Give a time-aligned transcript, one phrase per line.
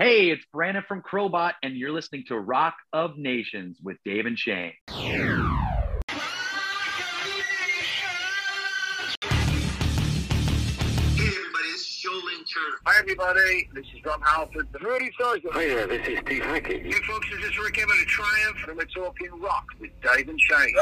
[0.00, 4.38] Hey, it's Brandon from Crobot, and you're listening to Rock of Nations with Dave and
[4.38, 4.72] Shane.
[4.88, 5.48] Hey, everybody,
[11.72, 12.04] this is
[12.86, 13.68] Hi, everybody.
[13.74, 14.68] This is Rob Halford.
[14.70, 15.50] The Rudy Sarzo.
[15.50, 16.86] Hi there, this is Steve Hackett.
[16.86, 20.40] You folks, this is Rick Emmett of Triumph, and we're talking rock with Dave and
[20.40, 20.76] Shane.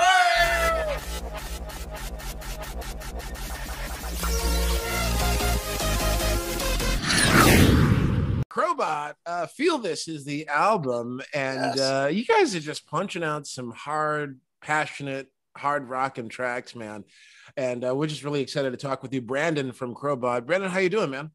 [8.57, 11.78] Crobot, uh, Feel This is the album, and Yes.
[11.78, 17.05] uh, you guys are just punching out some hard, passionate, hard rocking tracks, man.
[17.59, 20.47] And uh, we're just really excited to talk with you, Brandon from Crobot.
[20.47, 21.33] Brandon, how you doing, man?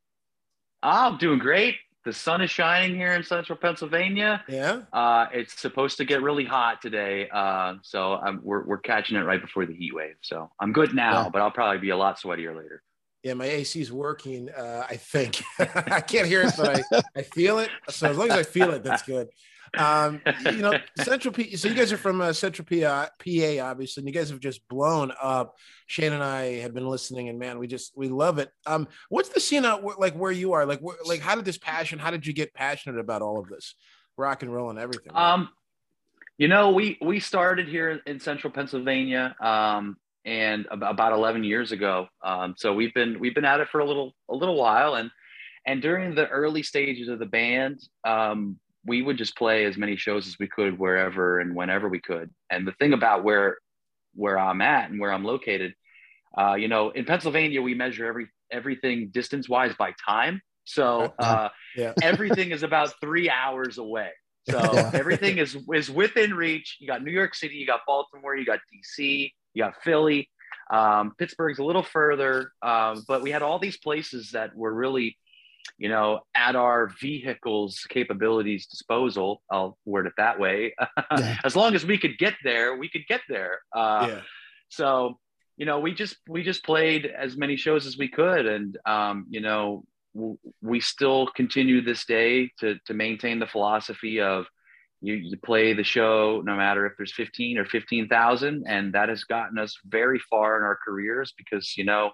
[0.81, 1.75] I'm doing great.
[2.05, 4.43] The sun is shining here in central Pennsylvania.
[4.47, 4.81] Yeah.
[4.91, 9.21] Uh, it's supposed to get really hot today, uh, so I'm, we're, we're catching it
[9.21, 10.15] right before the heat wave.
[10.21, 11.29] So I'm good now, Yeah.
[11.29, 12.81] but I'll probably be a lot sweatier later.
[13.23, 14.49] Yeah, my AC is working.
[14.49, 17.69] Uh, I think I can't hear it, but I, I feel it.
[17.89, 19.27] So as long as I feel it, that's good.
[19.77, 21.55] Um, you know, Central P.
[21.55, 24.67] So you guys are from uh, Central PA, PA, obviously, and you guys have just
[24.67, 25.55] blown up.
[25.87, 28.49] Shane and I have been listening, and man, we just we love it.
[28.65, 30.65] Um, what's the scene out wh- like where you are?
[30.65, 31.99] Like, wh- like how did this passion?
[31.99, 33.75] How did you get passionate about all of this,
[34.17, 35.13] rock and roll and everything?
[35.15, 35.49] Um,
[36.37, 42.07] you know, we we started here in central Pennsylvania, um, and about 11 years ago.
[42.23, 45.09] Um, so we've been we've been at it for a little a little while, and
[45.65, 49.95] and during the early stages of the band, um, we would just play as many
[49.95, 52.29] shows as we could wherever and whenever we could.
[52.49, 53.57] And the thing about where
[54.15, 55.73] where I'm at and where I'm located,
[56.37, 60.41] uh, you know, in Pennsylvania, we measure every everything distance wise by time.
[60.65, 61.93] So uh, yeah.
[62.01, 64.09] everything is about three hours away.
[64.43, 64.91] So Yeah.
[64.93, 66.77] everything is is within reach.
[66.79, 70.29] You got New York City, you got Baltimore, you got DC, you got Philly.
[70.71, 75.17] Um, Pittsburgh's a little further, um, but we had all these places that were really,
[75.77, 79.41] you know, at our vehicles' capabilities disposal.
[79.51, 80.73] I'll word it that way.
[81.17, 81.37] Yeah.
[81.43, 83.59] as long as we could get there, we could get there.
[83.75, 84.21] Uh, yeah.
[84.69, 85.19] so
[85.57, 89.25] you know we just we just played as many shows as we could and um,
[89.29, 89.83] you know
[90.15, 94.45] w- we still continue this day to to maintain the philosophy of
[95.01, 99.23] you you play the show no matter if there's 15 or 15,000 and that has
[99.23, 102.11] gotten us very far in our careers because you know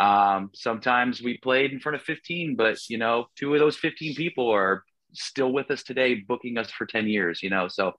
[0.00, 4.14] um, sometimes we played in front of 15 but you know two of those 15
[4.14, 7.68] people are still with us today booking us for 10 years you know?
[7.68, 7.92] So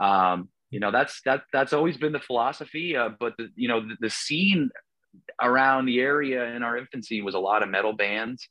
[0.00, 3.80] um, you know that's that that's always been the philosophy uh, but the, you know
[3.80, 4.70] the, the scene
[5.40, 8.48] around the area in our infancy was a lot of metal bands.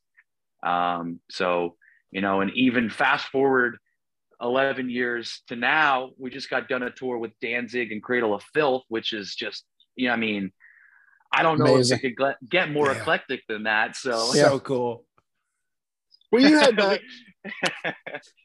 [0.65, 1.75] Um, so
[2.11, 3.77] you know and even fast forward
[4.43, 8.43] 11 years to now we just got done a tour with danzig and cradle of
[8.53, 9.63] filth which is just
[9.95, 10.51] you know i mean
[11.33, 11.97] i don't know Amazing.
[11.97, 12.99] if you could get more Yeah.
[12.99, 14.49] eclectic than that so Yeah.
[14.49, 15.05] So cool.
[16.31, 16.97] Well, you had uh,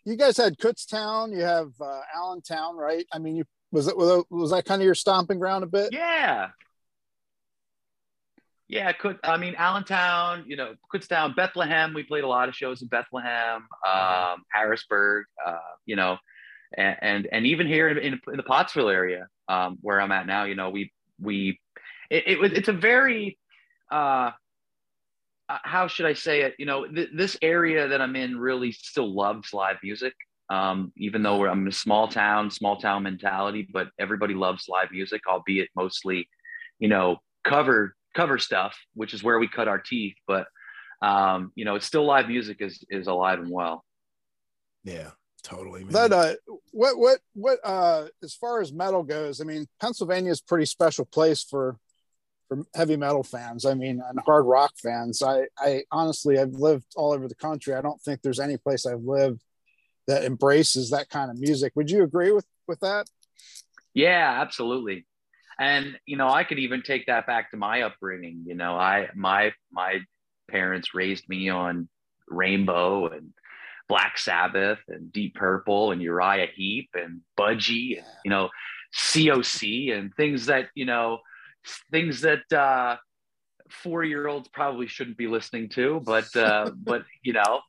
[0.04, 3.06] you guys had Kutztown, you have uh, Allentown, right?
[3.14, 5.88] I mean, you was it was was that kind of your stomping ground a bit?
[5.92, 6.48] Yeah.
[8.68, 11.94] Yeah, could I mean Allentown, you know, Kutztown, Bethlehem.
[11.94, 15.56] We played a lot of shows in Bethlehem, um, Harrisburg, uh,
[15.86, 16.18] you know,
[16.76, 20.26] and, and and even here in, in, in the Pottsville area, um, where I'm at
[20.26, 21.58] now, you know, we we
[22.10, 23.38] it, it was it's a very
[23.90, 24.32] uh,
[25.48, 26.54] uh, how should I say it?
[26.58, 30.14] You know, th- this area that I'm in really still loves live music.
[30.50, 34.66] Um, even though we're, I'm in a small town, small town mentality, but everybody loves
[34.68, 36.28] live music, albeit mostly,
[36.78, 40.16] you know, cover cover stuff, which is where we cut our teeth.
[40.26, 40.46] But
[41.00, 43.84] um, you know, it's still live music is is alive and well.
[44.84, 45.10] Yeah.
[45.44, 45.84] Totally.
[45.84, 45.92] Man.
[45.92, 46.34] That uh,
[46.72, 50.66] what what what uh, as far as metal goes, I mean, Pennsylvania is a pretty
[50.66, 51.78] special place for
[52.48, 53.64] for heavy metal fans.
[53.64, 55.22] I mean, and hard rock fans.
[55.22, 57.74] I I honestly, I've lived all over the country.
[57.74, 59.42] I don't think there's any place I've lived
[60.08, 61.72] that embraces that kind of music.
[61.76, 63.06] Would you agree with with that?
[63.94, 65.06] Yeah, absolutely.
[65.58, 68.44] And you know, I could even take that back to my upbringing.
[68.46, 70.00] You know, I my my
[70.48, 71.88] parents raised me on
[72.28, 73.32] Rainbow and
[73.88, 78.50] Black Sabbath and Deep Purple and Uriah Heep and Budgie and you know
[78.94, 81.18] COC and things that you know
[81.90, 82.96] things that uh,
[83.68, 86.00] four year olds probably shouldn't be listening to.
[86.04, 87.60] But uh, but you know,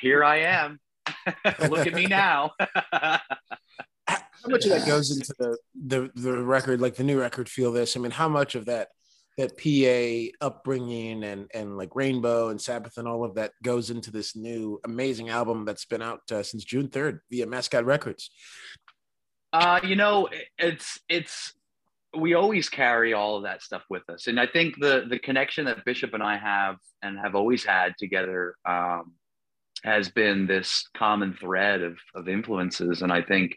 [0.00, 0.80] here I am.
[1.68, 2.52] Look at me now.
[4.42, 7.72] how much of that goes into the, the the record like the new record feel
[7.72, 7.96] this?
[7.96, 8.88] I mean how much of that
[9.36, 14.10] that pa upbringing and and like rainbow and sabbath and all of that goes into
[14.10, 18.30] this new amazing album that's been out uh, since june 3rd via mascot records?
[19.52, 21.54] Uh, you know, it's it's
[22.16, 25.64] we always carry all of that stuff with us, and I think the the connection
[25.66, 29.12] that Bishop and I have and have always had together, um,
[29.84, 33.02] has been this common thread of, of influences.
[33.02, 33.56] And I think,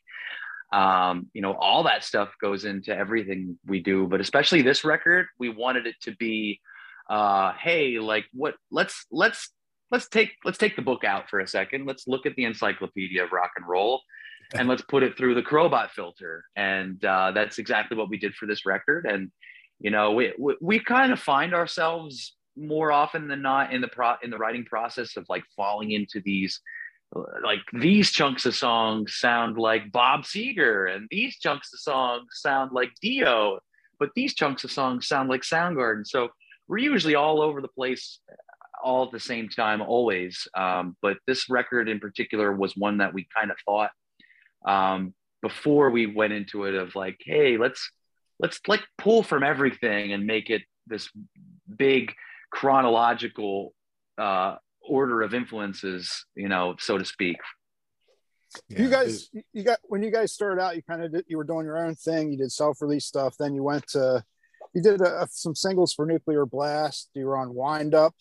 [0.72, 5.28] um, you know, all that stuff goes into everything we do, but especially this record,
[5.38, 6.62] we wanted it to be,
[7.10, 9.50] uh, Hey, like what, let's, let's,
[9.92, 11.86] let's take, let's take the book out for a second.
[11.86, 14.02] Let's look at the encyclopedia of rock and roll
[14.54, 16.46] and let's put it through the Crobot filter.
[16.56, 19.06] And, uh, that's exactly what we did for this record.
[19.06, 19.32] And,
[19.80, 23.88] you know, we, we, we kind of find ourselves more often than not in the
[23.88, 26.60] pro in the writing process of like falling into these
[27.14, 32.72] like these chunks of songs sound like Bob Seger and these chunks of songs sound
[32.72, 33.60] like Dio,
[34.00, 36.08] but these chunks of songs sound like Soundgarden.
[36.08, 36.30] So
[36.68, 38.20] we're usually all over the place
[38.82, 40.48] all at the same time always.
[40.56, 43.92] Um, but this record in particular was one that we kind of thought
[44.66, 47.92] um, before we went into it of like, hey, let's
[48.40, 51.10] let's like pull from everything and make it this
[51.78, 52.14] big
[52.52, 53.74] chronological
[54.18, 54.56] uh,
[54.92, 57.38] order of influences, you know, so to speak.
[58.68, 61.38] Yeah, you guys, you got when you guys started out, you kind of did, you
[61.38, 62.32] were doing your own thing.
[62.32, 63.38] You did self-release stuff.
[63.40, 64.24] Then you went to,
[64.74, 67.10] you did a, some singles for Nuclear Blast.
[67.14, 68.14] You were on Wind Up,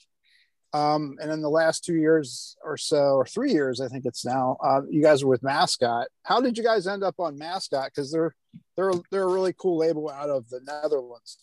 [0.73, 4.25] um, and in the last two years or so, or three years, I think it's
[4.25, 6.07] now, uh, you guys were with Mascot.
[6.23, 7.91] How did you guys end up on Mascot?
[7.93, 8.33] Because they're
[8.77, 11.39] they're they're a really cool label out of the Netherlands.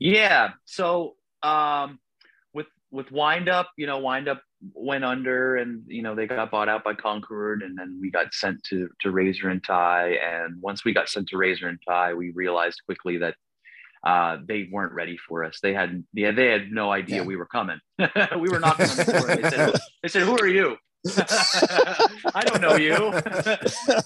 [0.00, 0.50] yeah.
[0.64, 1.14] So
[1.44, 2.00] um,
[2.90, 4.42] with Wind Up, you know, Wind Up
[4.74, 8.32] went under, and you know they got bought out by Concord, and then we got
[8.32, 10.18] sent to to Razor and Tie.
[10.22, 13.34] And once we got sent to Razor and Tie, we realized quickly that
[14.04, 15.58] uh, they weren't ready for us.
[15.62, 17.26] They had yeah, they had no idea yeah.
[17.26, 17.78] we were coming.
[17.98, 19.36] we were knocking on the door.
[19.36, 20.76] They said, they said, "Who are you?"
[21.16, 23.12] I don't know you.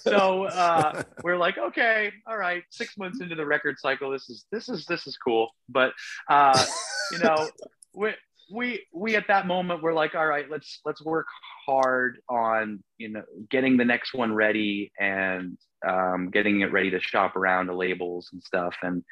[0.01, 2.63] so uh, we're like, okay, all right.
[2.71, 5.51] Six months into the record cycle, this is this is this is cool.
[5.69, 5.93] But
[6.29, 6.65] uh,
[7.13, 7.49] you know,
[7.95, 8.13] we
[8.53, 11.27] we we at that moment we're like, all right, let's let's work
[11.67, 15.57] hard on you know getting the next one ready and
[15.89, 18.75] um, getting it ready to shop around the labels and stuff.
[18.83, 19.03] And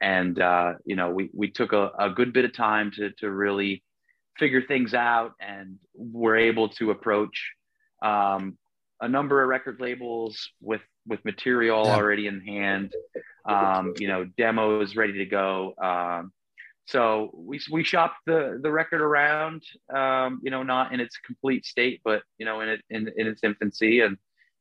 [0.00, 3.30] and uh, you know, we we took a, a good bit of time to to
[3.30, 3.82] really
[4.38, 7.52] figure things out and we're able to approach
[8.02, 8.56] um,
[9.00, 12.92] a number of record labels with with material already in hand.
[13.48, 15.74] Um, you know demos ready to go.
[15.82, 16.32] Um,
[16.90, 19.62] so we, we shopped the the record around
[19.94, 23.26] um, you know not in its complete state but you know in it in, in
[23.26, 24.16] its infancy and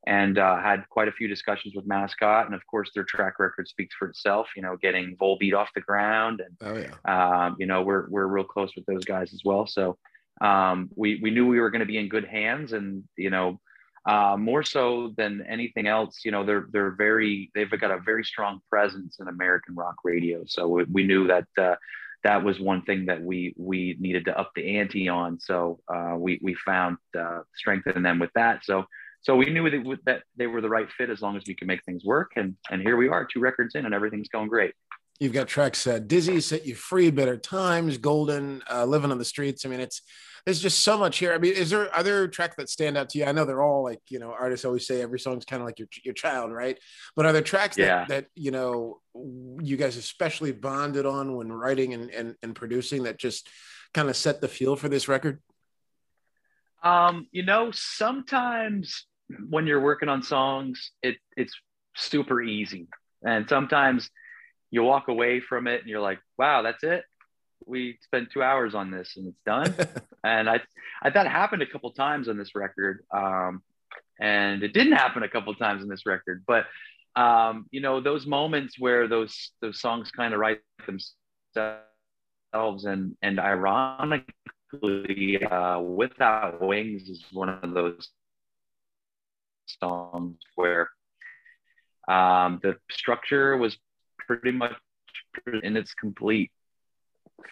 [0.07, 3.67] and uh, had quite a few discussions with Mascot, and of course their track record
[3.67, 4.47] speaks for itself.
[4.55, 7.43] You know, getting Volbeat off the ground, and oh, yeah.
[7.45, 9.67] um, you know we're we're real close with those guys as well.
[9.67, 9.97] So
[10.41, 13.59] um, we we knew we were going to be in good hands, and you know
[14.05, 18.23] uh, more so than anything else, you know they're they're very they've got a very
[18.23, 20.43] strong presence in American rock radio.
[20.47, 21.45] So we, we knew that.
[21.57, 21.75] Uh,
[22.23, 25.39] that was one thing that we we needed to up the ante on.
[25.39, 28.65] So uh, we we found uh, strength in them with that.
[28.65, 28.85] So
[29.21, 31.67] so we knew that, that they were the right fit as long as we could
[31.67, 32.31] make things work.
[32.35, 34.73] And and here we are, two records in, and everything's going great.
[35.19, 39.25] You've got tracks uh, "Dizzy," "Set You Free," "Better Times," "Golden," uh, "Living on the
[39.25, 40.01] Streets." I mean, it's
[40.45, 41.33] there's just so much here.
[41.33, 43.25] I mean, is there other tracks that stand out to you?
[43.25, 45.77] I know they're all like you know artists always say every song's kind of like
[45.77, 46.79] your your child, right?
[47.15, 48.05] But are there tracks yeah.
[48.05, 53.03] that, that you know you guys especially bonded on when writing and and, and producing
[53.03, 53.49] that just
[53.93, 55.41] kind of set the feel for this record?
[56.81, 59.05] Um, you know, sometimes
[59.49, 61.53] when you're working on songs, it it's
[61.95, 62.87] super easy.
[63.21, 64.09] And sometimes
[64.71, 67.03] you walk away from it and you're like, wow, that's it.
[67.65, 69.75] We spent two hours on this and it's done.
[70.23, 70.61] and I,
[71.01, 73.03] I that happened a couple times on this record.
[73.13, 73.61] Um,
[74.19, 76.65] and it didn't happen a couple times on this record, but
[77.15, 83.39] um, you know, those moments where those those songs kind of write themselves and and
[83.39, 88.09] ironically, uh, Without Wings is one of those
[89.65, 90.89] songs where
[92.07, 93.77] um, the structure was
[94.29, 94.73] pretty much
[95.63, 96.51] and its complete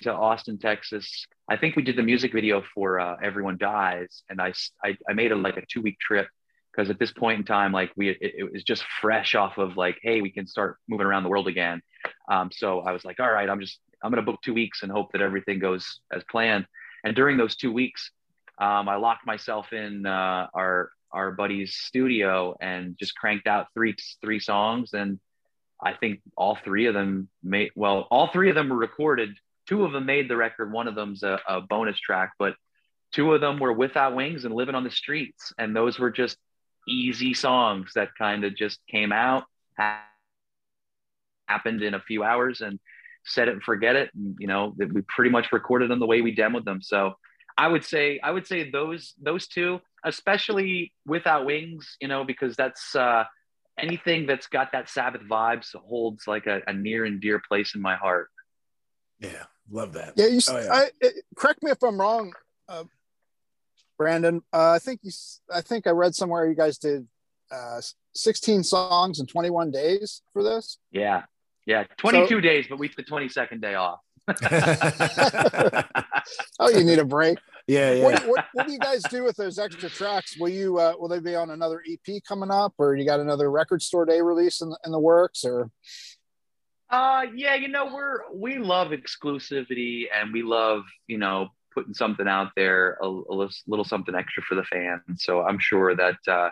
[0.02, 1.26] to Austin, Texas.
[1.50, 4.54] I think we did the music video for uh, Everyone Dies, and I,
[4.84, 6.28] I, I made a like a two week trip
[6.72, 9.78] because at this point in time, like we it, it, was just fresh off of
[9.78, 11.82] like, hey, we can start moving around the world again.
[12.30, 14.92] Um, so I was like, all right, I'm just I'm gonna book two weeks and
[14.92, 16.68] hope that everything goes as planned.
[17.04, 18.12] And during those two weeks,
[18.60, 23.96] um, I locked myself in uh, our our buddy's studio and just cranked out three
[24.22, 25.20] three songs and
[25.84, 29.30] I think all three of them made well all three of them were recorded.
[29.68, 30.72] Two of them made the record.
[30.72, 32.56] One of them's a, a bonus track but
[33.12, 35.54] two of them were without wings and living on the streets.
[35.58, 36.38] And those were just
[36.88, 39.44] easy songs that kind of just came out
[41.48, 42.80] happened in a few hours and
[43.24, 44.10] set it and forget it.
[44.14, 46.82] And you know we pretty much recorded them the way we demoed them.
[46.82, 47.16] So
[47.58, 52.56] I would say I would say those those two, especially without wings, you know, because
[52.56, 53.24] that's uh,
[53.78, 57.82] anything that's got that Sabbath vibes holds like a, a near and dear place in
[57.82, 58.30] my heart.
[59.20, 60.14] Yeah, love that.
[60.16, 60.40] Yeah, you.
[60.50, 60.74] Oh, yeah.
[60.74, 62.34] I, it, correct me if I'm wrong,
[62.70, 62.84] uh,
[63.98, 64.42] Brandon.
[64.54, 65.12] Uh, I think you.
[65.54, 67.08] I think I read somewhere you guys did
[67.52, 67.82] uh,
[68.14, 70.78] 16 songs in 21 days for this.
[70.92, 71.24] Yeah,
[71.66, 74.00] yeah, 22 so, days, but we took the 22nd day off.
[76.60, 77.38] oh, you need a break.
[77.68, 78.04] Yeah, yeah.
[78.04, 80.38] What, what, what, do you guys do with those extra tracks?
[80.40, 83.52] Will you uh, will they be on another EP coming up, or you got another
[83.52, 85.70] record store day release in, in the works, or?
[86.90, 92.28] Uh, yeah, you know we're we love exclusivity and we love you know putting something
[92.28, 95.02] out there a, a little something extra for the fans.
[95.18, 96.50] So I'm sure that uh,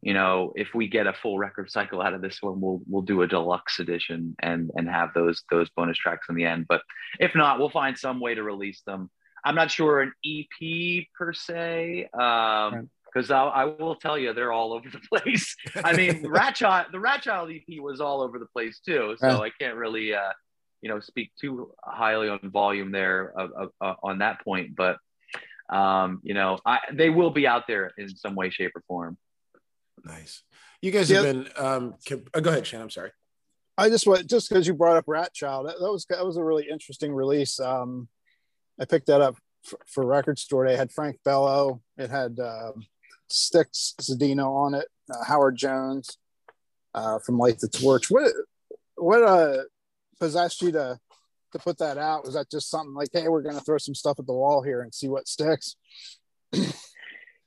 [0.00, 3.02] you know, if we get a full record cycle out of this one, we'll we'll
[3.02, 6.66] do a deluxe edition and and have those those bonus tracks in the end.
[6.68, 6.82] But
[7.20, 9.10] if not, we'll find some way to release them.
[9.44, 14.52] I'm not sure an EP per se, um, because I, I will tell you they're
[14.52, 15.56] all over the place.
[15.84, 19.42] I mean, Rat Child, the Rat Child EP was all over the place too, so
[19.42, 20.32] I can't really, uh,
[20.80, 24.76] you know, speak too highly on volume there of, of, uh, on that point.
[24.76, 24.98] But
[25.68, 29.16] um, you know, I, they will be out there in some way, shape, or form.
[30.04, 30.42] Nice.
[30.80, 31.48] You guys have been.
[31.56, 31.94] Um,
[32.34, 32.80] oh, go ahead, Shane.
[32.80, 33.10] I'm sorry.
[33.78, 36.36] I just want just because you brought up Rat Child, that, that, was that was
[36.36, 37.58] a really interesting release.
[37.58, 38.08] Um,
[38.80, 40.74] I picked that up for, for Record Store Day.
[40.74, 41.82] It had Frank Bello.
[41.96, 42.72] It had uh,
[43.30, 44.86] Stix Zadinia on it.
[45.10, 46.18] Uh, Howard Jones
[46.94, 48.10] uh, from Light the Torch.
[48.10, 48.32] What
[48.96, 49.62] what uh,
[50.20, 50.98] possessed you to
[51.52, 52.24] to put that out?
[52.24, 54.62] Was that just something like, hey, we're going to throw some stuff at the wall
[54.62, 55.76] here and see what sticks?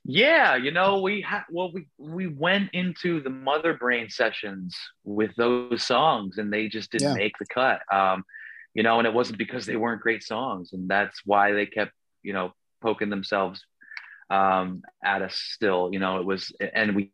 [0.08, 5.34] Yeah, you know, we had well, we we went into the Mother Brain sessions with
[5.34, 7.14] those songs, and they just didn't yeah.
[7.14, 7.80] make the cut.
[7.92, 8.24] Um,
[8.76, 11.92] you know, and it wasn't because they weren't great songs, and that's why they kept,
[12.22, 12.52] you know,
[12.82, 13.64] poking themselves
[14.28, 15.34] um, at us.
[15.34, 17.10] Still, you know, it was, and we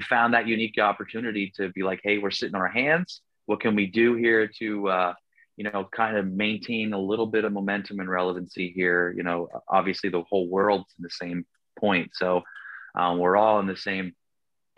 [0.00, 3.20] found that unique opportunity to be like, hey, we're sitting on our hands.
[3.44, 5.14] What can we do here to, uh,
[5.58, 9.12] you know, kind of maintain a little bit of momentum and relevancy here?
[9.14, 11.44] You know, obviously the whole world's in the same
[11.78, 12.12] point.
[12.14, 12.40] So
[12.94, 14.14] um, we're all in the same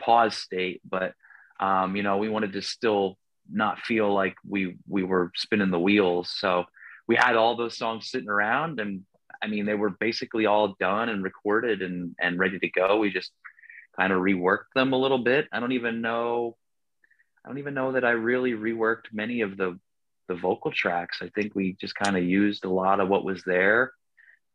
[0.00, 1.12] pause state, but
[1.60, 3.18] um, you know, we wanted to still
[3.50, 6.30] not feel like we we were spinning the wheels.
[6.36, 6.64] So
[7.06, 9.02] we had all those songs sitting around, and
[9.42, 12.98] I mean, they were basically all done and recorded and and ready to go.
[12.98, 13.32] We just
[13.96, 15.48] kind of reworked them a little bit.
[15.52, 16.56] I don't even know.
[17.44, 19.78] I don't even know that I really reworked many of the
[20.28, 21.18] the vocal tracks.
[21.20, 23.92] I think we just kind of used a lot of what was there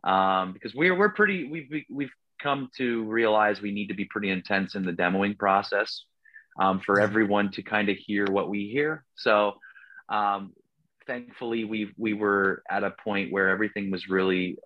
[0.04, 4.30] um, because we're we're pretty we've we've come to realize we need to be pretty
[4.30, 6.06] intense in the demoing process
[6.60, 9.06] um, for everyone to kind of hear what we hear.
[9.16, 9.54] So
[10.10, 10.54] um,
[11.08, 14.58] thankfully we we were at a point where everything was really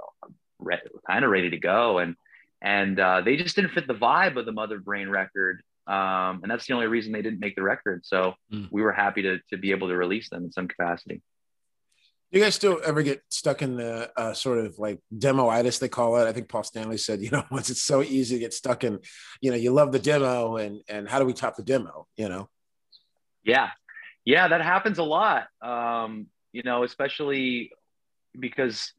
[0.59, 2.15] re- kind of ready to go and
[2.61, 6.49] and uh, they just didn't fit the vibe of the mother brain record um, and
[6.49, 8.67] that's the only reason they didn't make the record so mm.
[8.71, 11.21] we were happy to, to be able to release them in some capacity
[12.33, 16.17] you guys still ever get stuck in the uh, sort of like demoitis they call
[16.17, 16.27] it?
[16.27, 18.99] I think Paul Stanley said, you know, once it's so easy to get stuck in,
[19.39, 22.07] you know, you love the demo and and how do we top the demo?
[22.17, 22.49] You know?
[23.43, 23.69] Yeah,
[24.25, 25.47] yeah, that happens a lot.
[25.61, 27.71] Um, you know, especially
[28.39, 28.91] because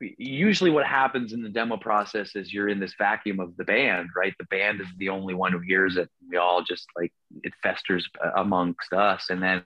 [0.00, 4.08] usually what happens in the demo process is you're in this vacuum of the band,
[4.16, 4.34] right?
[4.38, 6.08] The band is the only one who hears it.
[6.28, 7.12] We all just like
[7.42, 9.62] it festers amongst us, and then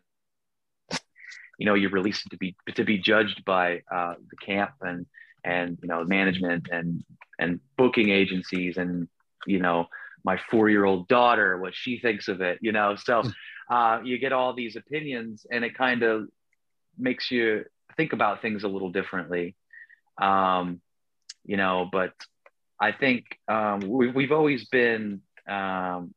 [1.59, 5.07] you know you're it to be to be judged by uh, the camp and
[5.45, 7.05] and you know management and
[7.39, 9.09] and booking agencies and
[9.47, 9.87] you know
[10.25, 12.97] my four year old daughter what she thinks of it you know?
[12.97, 13.29] So hmm.
[13.71, 16.29] uh, you get all these opinions and it kind of
[16.99, 17.65] makes you
[17.97, 19.55] think about things a little differently.
[20.19, 20.81] Um,
[21.47, 22.13] you know but
[22.79, 26.13] i think um, we, we've always been um,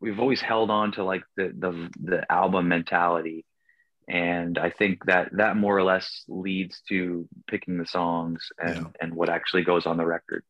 [0.00, 3.44] we've always held on to like the the, the album mentality
[4.12, 8.84] and i think that that more or less leads to picking the songs and yeah.
[9.00, 10.44] and what actually goes on the record.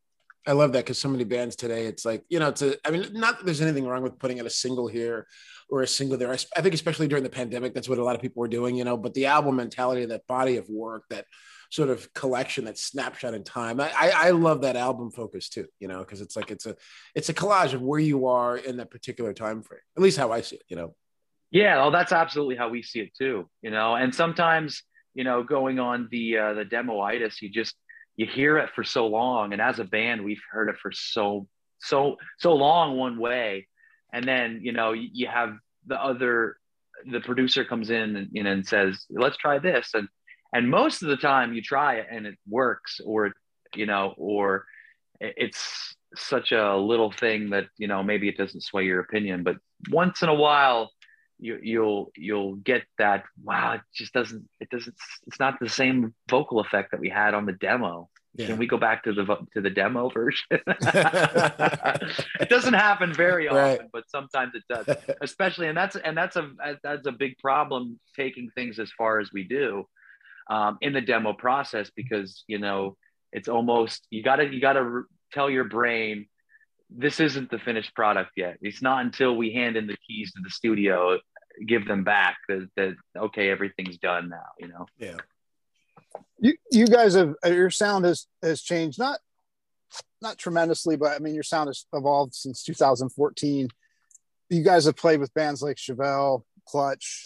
[0.45, 2.91] I love that because so many bands today it's like you know it's a i
[2.91, 5.25] mean not that there's anything wrong with putting out a single here
[5.69, 6.29] or a single there.
[6.31, 8.83] I think especially during the pandemic that's what a lot of people were doing you
[8.83, 11.25] know but the album mentality that body of work that
[11.71, 15.65] sort of collection that snapshot in time i i, I love that album focus too
[15.79, 16.75] you know because it's like it's a
[17.15, 20.31] it's a collage of where you are in that particular time frame at least how
[20.31, 20.93] i see it you know
[21.53, 23.49] yeah, well, that's absolutely how we see it too.
[23.61, 24.83] You know, and sometimes
[25.13, 27.75] you know, going on the uh, the demoitis, you just
[28.15, 31.47] you hear it for so long, and as a band, we've heard it for so
[31.79, 33.67] so so long one way,
[34.11, 35.53] and then you know you have
[35.87, 36.57] the other
[37.09, 40.07] the producer comes in and you know and says let's try this and
[40.53, 43.33] and most of the time you try it and it works or
[43.75, 44.65] you know, or
[45.19, 49.57] it's such a little thing that you know maybe it doesn't sway your opinion, but
[49.89, 50.91] once in a while
[51.39, 54.95] you, you'll you'll get that wow it just doesn't it doesn't
[55.27, 58.47] it's not the same vocal effect that we had on the demo yeah.
[58.47, 60.43] Can we go back to the to the demo version?
[60.49, 60.65] it
[62.49, 63.81] doesn't happen very often, right.
[63.93, 64.87] but sometimes it does.
[65.21, 66.49] Especially, and that's and that's a
[66.83, 69.85] that's a big problem taking things as far as we do
[70.49, 72.97] um, in the demo process because you know
[73.31, 76.25] it's almost you gotta you gotta tell your brain
[76.95, 78.57] this isn't the finished product yet.
[78.61, 81.19] It's not until we hand in the keys to the studio,
[81.65, 84.49] give them back that, that okay, everything's done now.
[84.59, 84.85] You know.
[84.97, 85.17] Yeah
[86.39, 89.19] you you guys have uh, your sound has has changed not
[90.21, 93.67] not tremendously, but I mean your sound has evolved since 2014.
[94.49, 97.25] You guys have played with bands like Chevelle, Clutch,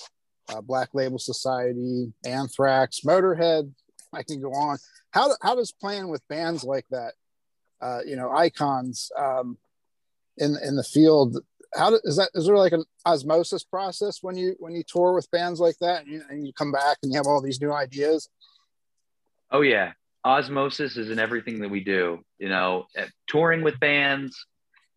[0.49, 3.71] uh, Black Label Society, Anthrax, Motorhead.
[4.13, 4.77] I can go on.
[5.11, 7.13] How how does playing with bands like that,
[7.81, 9.57] uh, you know, icons um,
[10.37, 11.37] in in the field?
[11.75, 12.29] How do, is that?
[12.33, 16.03] Is there like an osmosis process when you when you tour with bands like that,
[16.03, 18.29] and you, and you come back and you have all these new ideas?
[19.51, 19.93] Oh yeah,
[20.23, 22.23] osmosis is in everything that we do.
[22.39, 22.87] You know,
[23.27, 24.45] touring with bands,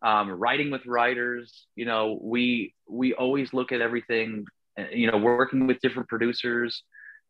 [0.03, 1.67] um, writing with writers.
[1.77, 4.47] You know, we we always look at everything.
[4.79, 6.83] Uh, you know, working with different producers.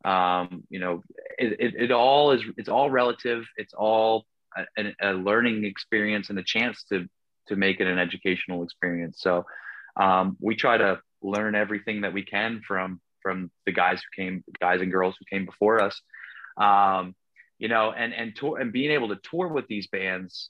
[0.03, 1.03] Um, you know,
[1.37, 3.45] it, it, it all is it's all relative.
[3.57, 4.25] It's all
[4.77, 7.07] a, a, learning experience and a chance to
[7.47, 9.17] to make it an educational experience.
[9.19, 9.45] So
[9.99, 14.43] um, we try to learn everything that we can from from the guys who came,
[14.59, 16.01] guys and girls who came before us
[16.57, 17.15] um,
[17.59, 20.49] you know, and and tour and being able to tour with these bands,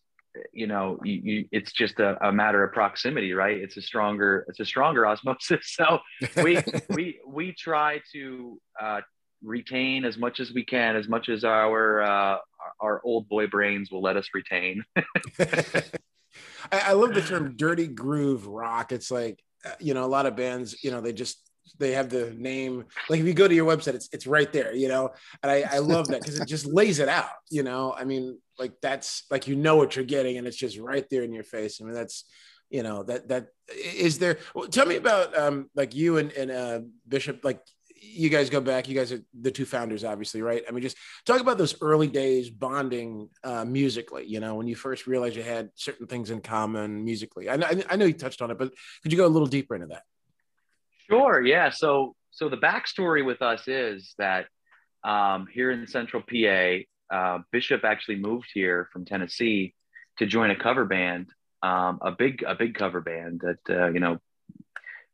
[0.53, 3.58] you know, you, you, it's just a, a, matter of proximity, right?
[3.58, 5.75] It's a stronger it's a stronger osmosis.
[5.77, 6.00] So
[6.41, 9.01] we we we try to uh,
[9.43, 12.38] retain as much as we can, as much as our uh,
[12.81, 14.83] our old boy brains will let us retain.
[15.39, 15.91] I,
[16.71, 18.91] I love the term dirty groove rock.
[18.91, 21.38] It's like uh, you know a lot of bands you know they just
[21.77, 24.73] they have the name like if you go to your website it's it's right there
[24.73, 25.10] you know
[25.43, 28.38] and i i love that because it just lays it out you know i mean
[28.58, 31.43] like that's like you know what you're getting and it's just right there in your
[31.43, 32.25] face i mean that's
[32.69, 36.51] you know that that is there well, tell me about um like you and, and
[36.51, 37.62] uh bishop like
[38.03, 40.97] you guys go back you guys are the two founders obviously right i mean just
[41.25, 45.43] talk about those early days bonding uh musically you know when you first realized you
[45.43, 47.53] had certain things in common musically i,
[47.89, 50.01] I, know you touched on it but could you go a little deeper into that
[51.11, 51.41] Sure.
[51.45, 51.71] Yeah.
[51.71, 54.45] So so the backstory with us is that
[55.03, 56.77] um, here in Central PA,
[57.13, 59.73] uh, Bishop actually moved here from Tennessee
[60.19, 61.27] to join a cover band,
[61.61, 64.19] um, a big a big cover band that uh, you know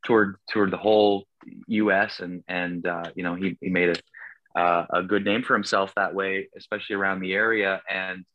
[0.08, 1.26] toured toured the whole
[1.68, 2.20] U.S.
[2.20, 5.94] and and uh, you know he he made a uh, a good name for himself
[5.96, 7.80] that way, especially around the area.
[7.88, 8.26] And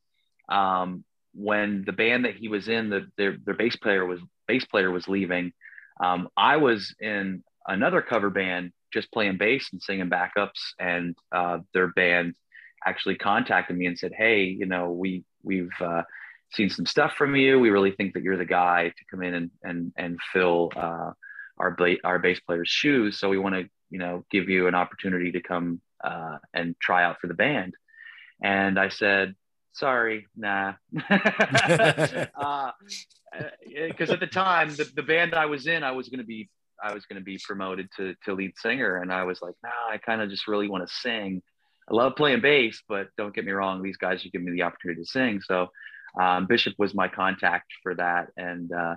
[0.48, 1.04] um,
[1.34, 4.90] when the band that he was in, the their, their bass player was bass player
[4.90, 5.52] was leaving.
[6.00, 11.58] Um, I was in another cover band just playing bass and singing backups and uh,
[11.74, 12.34] their band
[12.84, 16.02] actually contacted me and said hey you know we we've uh,
[16.52, 19.34] seen some stuff from you we really think that you're the guy to come in
[19.34, 21.12] and and and fill uh,
[21.58, 24.74] our ba- our bass player's shoes so we want to you know give you an
[24.74, 27.74] opportunity to come uh, and try out for the band
[28.42, 29.34] and i said
[29.72, 32.70] sorry nah because uh,
[33.34, 36.48] uh, at the time the, the band i was in i was going to be
[36.82, 38.96] I was going to be promoted to, to lead singer.
[38.96, 41.42] And I was like, nah, I kind of just really want to sing.
[41.88, 44.62] I love playing bass, but don't get me wrong, these guys should give me the
[44.62, 45.40] opportunity to sing.
[45.42, 45.68] So
[46.20, 48.28] um, Bishop was my contact for that.
[48.36, 48.96] And uh,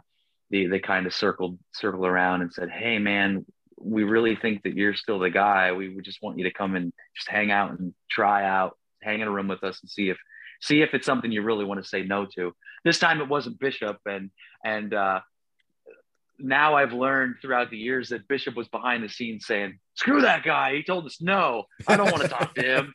[0.52, 3.46] they, they kind of circled, circled around and said, hey, man,
[3.78, 5.72] we really think that you're still the guy.
[5.72, 9.22] We would just want you to come and just hang out and try out, hang
[9.22, 10.18] in a room with us and see if
[10.62, 12.54] see if it's something you really want to say no to.
[12.84, 14.32] This time it wasn't Bishop and
[14.64, 15.20] and uh,
[16.40, 20.44] now I've learned throughout the years that Bishop was behind the scenes saying, "Screw that
[20.44, 20.76] guy.
[20.76, 21.66] He told us no.
[21.88, 22.94] I don't want to talk to him."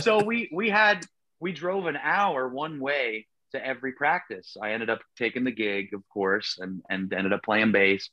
[0.00, 1.04] so we we had
[1.40, 4.56] we drove an hour one way to every practice.
[4.60, 8.10] I ended up taking the gig, of course, and and ended up playing bass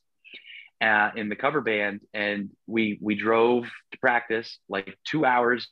[0.82, 5.68] uh, in the cover band, and we we drove to practice like two hours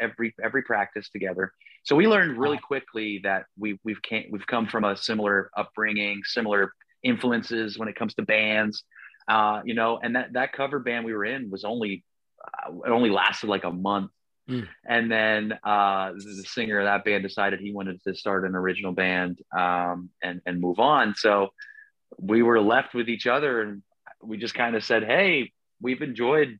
[0.00, 1.52] every every practice together
[1.84, 6.22] so we learned really quickly that we we've came, we've come from a similar upbringing,
[6.24, 6.72] similar
[7.02, 8.84] influences when it comes to bands,
[9.26, 9.98] uh, you know.
[10.00, 12.04] And that that cover band we were in was only
[12.44, 14.12] uh, it only lasted like a month,
[14.48, 14.66] mm.
[14.86, 18.92] and then uh, the, singer of that band decided he wanted to start an original
[18.92, 21.14] band um, and and move on.
[21.16, 21.48] So
[22.18, 23.82] we were left with each other, and
[24.22, 26.58] we just kind of said, "Hey, we've enjoyed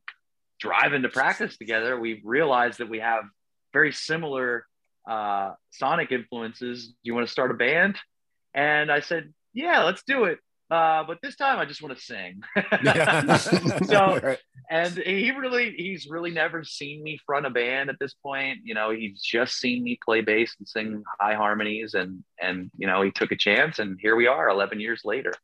[0.62, 1.99] driving to practice together.
[1.99, 3.25] We've realized that we have
[3.73, 4.64] very similar
[5.09, 6.87] uh, sonic influences.
[6.87, 7.97] Do you want to start a band?
[8.55, 10.38] And I said, yeah, let's do it.
[10.72, 12.42] Uh, but this time I just want to sing.
[13.85, 14.38] so, Right.
[14.70, 18.61] and he really, he's really never seen me front a band at this point.
[18.64, 22.87] You know, he's just seen me play bass and sing high harmonies, and and you
[22.87, 25.35] know, he took a chance, and here we are, eleven years later.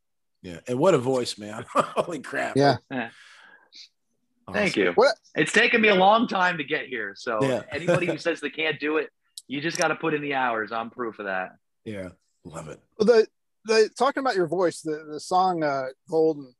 [0.42, 1.64] yeah, and what a voice, man!
[1.74, 2.56] Holy crap!
[2.56, 2.76] Yeah.
[2.90, 4.82] Thank Awesome.
[4.82, 4.92] you.
[4.92, 7.12] What- It's taken me a long time to get here.
[7.16, 7.62] So Yeah.
[7.70, 9.10] anybody who says they can't do it,
[9.46, 10.72] you just got to put in the hours.
[10.72, 11.50] I'm proof of that.
[11.84, 12.08] Yeah,
[12.44, 12.80] love it.
[12.98, 13.26] Well, the
[13.64, 16.54] the talking about your voice, the the song uh, "Golden,"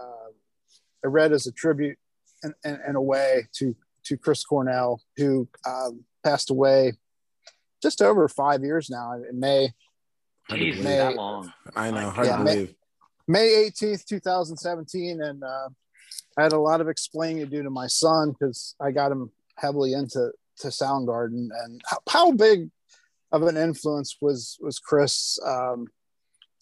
[0.00, 0.30] uh,
[1.04, 1.98] I read as a tribute
[2.42, 3.74] in, in, in a way to
[4.06, 6.92] to Chris Cornell, who um, passed away
[7.82, 9.72] just over five years now in May
[10.48, 10.98] Hard to Jesus, believe.
[10.98, 11.52] that long.
[11.74, 12.54] I know, hard Yeah, to man.
[12.54, 12.74] believe.
[13.26, 15.68] May eighteenth, two thousand seventeen, and uh,
[16.36, 19.30] I had a lot of explaining to do to my son because I got him
[19.56, 22.70] heavily into to Soundgarden, and how, how big
[23.32, 25.86] of an influence was was Chris um,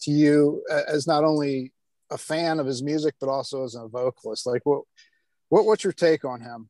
[0.03, 1.71] to you as not only
[2.11, 4.45] a fan of his music but also as a vocalist?
[4.45, 4.83] Like, what
[5.49, 6.69] what what's your take on him?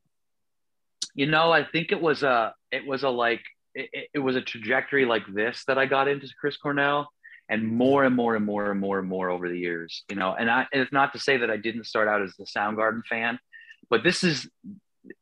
[1.14, 3.40] You know, I think it was a, it was a like,
[3.74, 7.08] it, it- it was a trajectory like this that I got into Chris Cornell,
[7.48, 10.02] and more and more and more and more and more over the years.
[10.10, 12.34] You know, and I, and it's not to say that I didn't start out as
[12.40, 13.38] a Soundgarden fan,
[13.90, 14.48] but this is,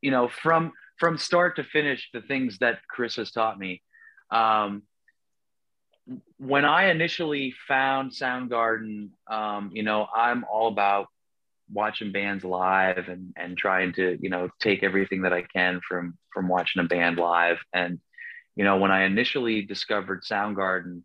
[0.00, 3.82] you know, from from start to finish, the things that Chris has taught me.
[4.30, 4.82] Um,
[6.38, 11.06] when I initially found Soundgarden, um, you know, I'm all about
[11.72, 16.18] watching bands live and and trying to you know take everything that I can from
[16.32, 17.58] from watching a band live.
[17.72, 18.00] And
[18.56, 21.02] you know, when I initially discovered Soundgarden,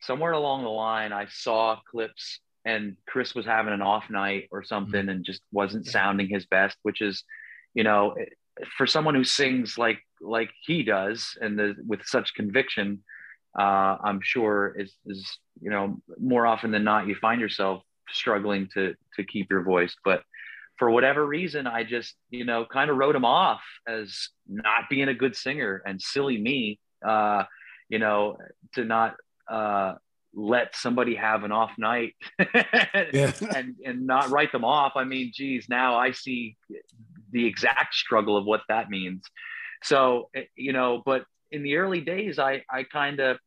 [0.00, 4.64] somewhere along the line, I saw clips and Chris was having an off night or
[4.64, 7.22] something and just wasn't sounding his best, which is,
[7.74, 8.14] you know,
[8.76, 13.04] for someone who sings like like he does and the, with such conviction,
[13.58, 18.68] uh, I'm sure is is you know more often than not you find yourself struggling
[18.74, 19.94] to to keep your voice.
[20.04, 20.22] But
[20.78, 25.08] for whatever reason, I just you know kind of wrote him off as not being
[25.08, 27.44] a good singer and silly me, uh,
[27.88, 28.36] you know,
[28.74, 29.16] to not
[29.50, 29.94] uh,
[30.34, 32.14] let somebody have an off night
[33.12, 33.32] Yeah.
[33.54, 34.92] and and not write them off.
[34.96, 36.56] I mean, geez, now I see
[37.32, 39.22] the exact struggle of what that means.
[39.82, 43.38] So eh, you know, but in the early days, I I kind of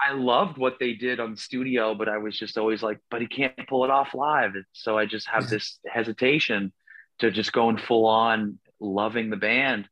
[0.00, 3.20] I loved what they did on the studio, but I was just always like, but
[3.20, 4.52] he can't pull it off live.
[4.72, 6.72] So I just have this hesitation
[7.18, 9.88] to just going full on loving the band.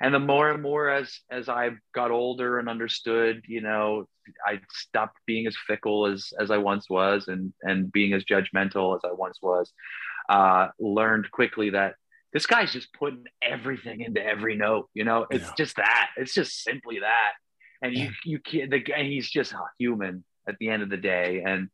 [0.00, 4.06] And the more and more as as I got older and understood, you know,
[4.46, 8.94] I stopped being as fickle as as I once was and and being as judgmental
[8.94, 9.72] as I once was.
[10.28, 11.94] Uh, learned quickly that
[12.32, 14.88] this guy's just putting everything into every note.
[14.94, 15.54] You know, it's Yeah.
[15.56, 16.10] just that.
[16.16, 17.32] It's just simply that.
[17.82, 18.70] And you you can't.
[18.70, 21.42] The guy he's just human at the end of the day.
[21.46, 21.68] And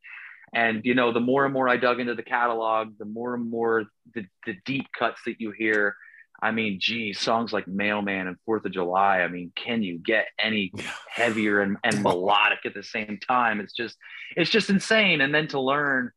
[0.54, 3.48] and you know, the more and more I dug into the catalog, the more and
[3.48, 5.96] more the the deep cuts that you hear.
[6.42, 9.20] I mean, geez, songs like Mailman and Fourth of July.
[9.20, 10.72] I mean, can you get any
[11.08, 13.60] heavier and, and melodic at the same time?
[13.60, 13.96] It's just,
[14.36, 15.20] it's just insane.
[15.20, 16.10] And then to learn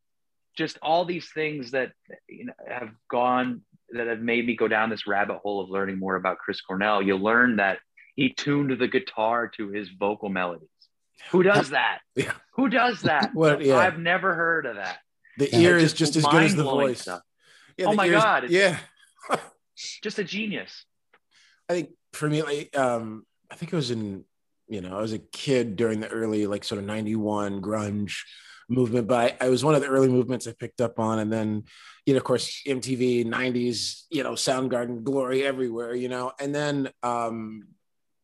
[0.58, 1.92] just all these things that
[2.28, 6.00] you know have gone that have made me go down this rabbit hole of learning
[6.00, 7.02] more about Chris Cornell.
[7.02, 7.80] You learn that
[8.18, 10.68] he tuned the guitar to his vocal melodies.
[11.32, 12.00] Who does that?
[12.16, 12.34] Yeah.
[12.56, 13.32] Who does that?
[13.34, 13.62] What?
[13.64, 13.78] Yeah.
[13.78, 14.98] I've never heard of that.
[15.38, 17.02] The Yeah, ear is just as good as the voice.
[17.04, 17.22] stuff.
[17.78, 18.52] Yeah, Oh the my ear's- God, it's-
[19.32, 19.38] Yeah.
[20.04, 20.86] Just a genius.
[21.70, 24.24] I think for me, like, um, I think it was in,
[24.68, 28.14] you know, I was a kid during the early, like, sort of 91 grunge
[28.68, 31.20] movement, but I, I was one of the early movements I picked up on.
[31.20, 31.66] And then,
[32.08, 36.90] you know, of course, MTV, 90s, you know, Soundgarden, glory everywhere, you know, and then,
[37.04, 37.62] um,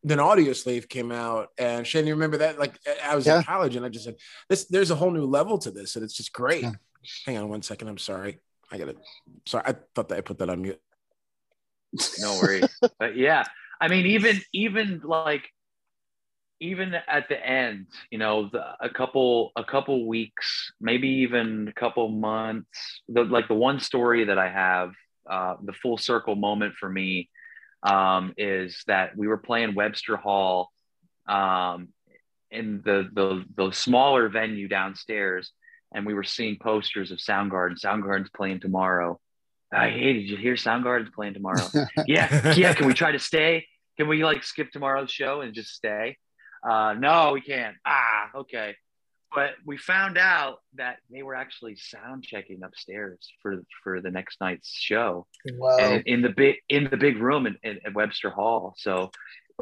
[0.04, 2.58] then Audioslave came out, and Shane, you remember that?
[2.58, 3.38] Like, I was Yeah.
[3.38, 4.16] in college, and I just said,
[4.48, 6.72] "This, there's a whole new level to this, and it's just great." Yeah.
[7.26, 7.88] Hang on one second.
[7.88, 8.38] I'm sorry.
[8.70, 8.98] I got it.
[9.46, 10.80] Sorry, I thought that I put that on mute.
[12.20, 13.44] no worries but yeah
[13.80, 15.48] i mean even even like
[16.60, 21.72] even at the end you know the, a couple a couple weeks maybe even a
[21.72, 24.90] couple months the, like the one story that i have
[25.30, 27.30] uh, the full circle moment for me
[27.84, 30.70] um, is that we were playing webster hall
[31.28, 31.88] um,
[32.50, 35.52] in the, the the smaller venue downstairs
[35.94, 39.18] and we were seeing posters of soundgarden soundgarden's playing tomorrow
[39.74, 41.66] uh, hey, did you hear Soundgarden's playing tomorrow?
[42.06, 42.74] yeah, yeah.
[42.74, 43.66] Can we try to stay?
[43.96, 46.16] Can we like skip tomorrow's show and just stay?
[46.62, 47.76] Uh, no, we can't.
[47.84, 48.76] Ah, okay.
[49.34, 54.40] But we found out that they were actually sound checking upstairs for for the next
[54.40, 55.76] night's show Wow.
[55.78, 58.74] and in the big in the big room in, in, at Webster Hall.
[58.76, 59.10] So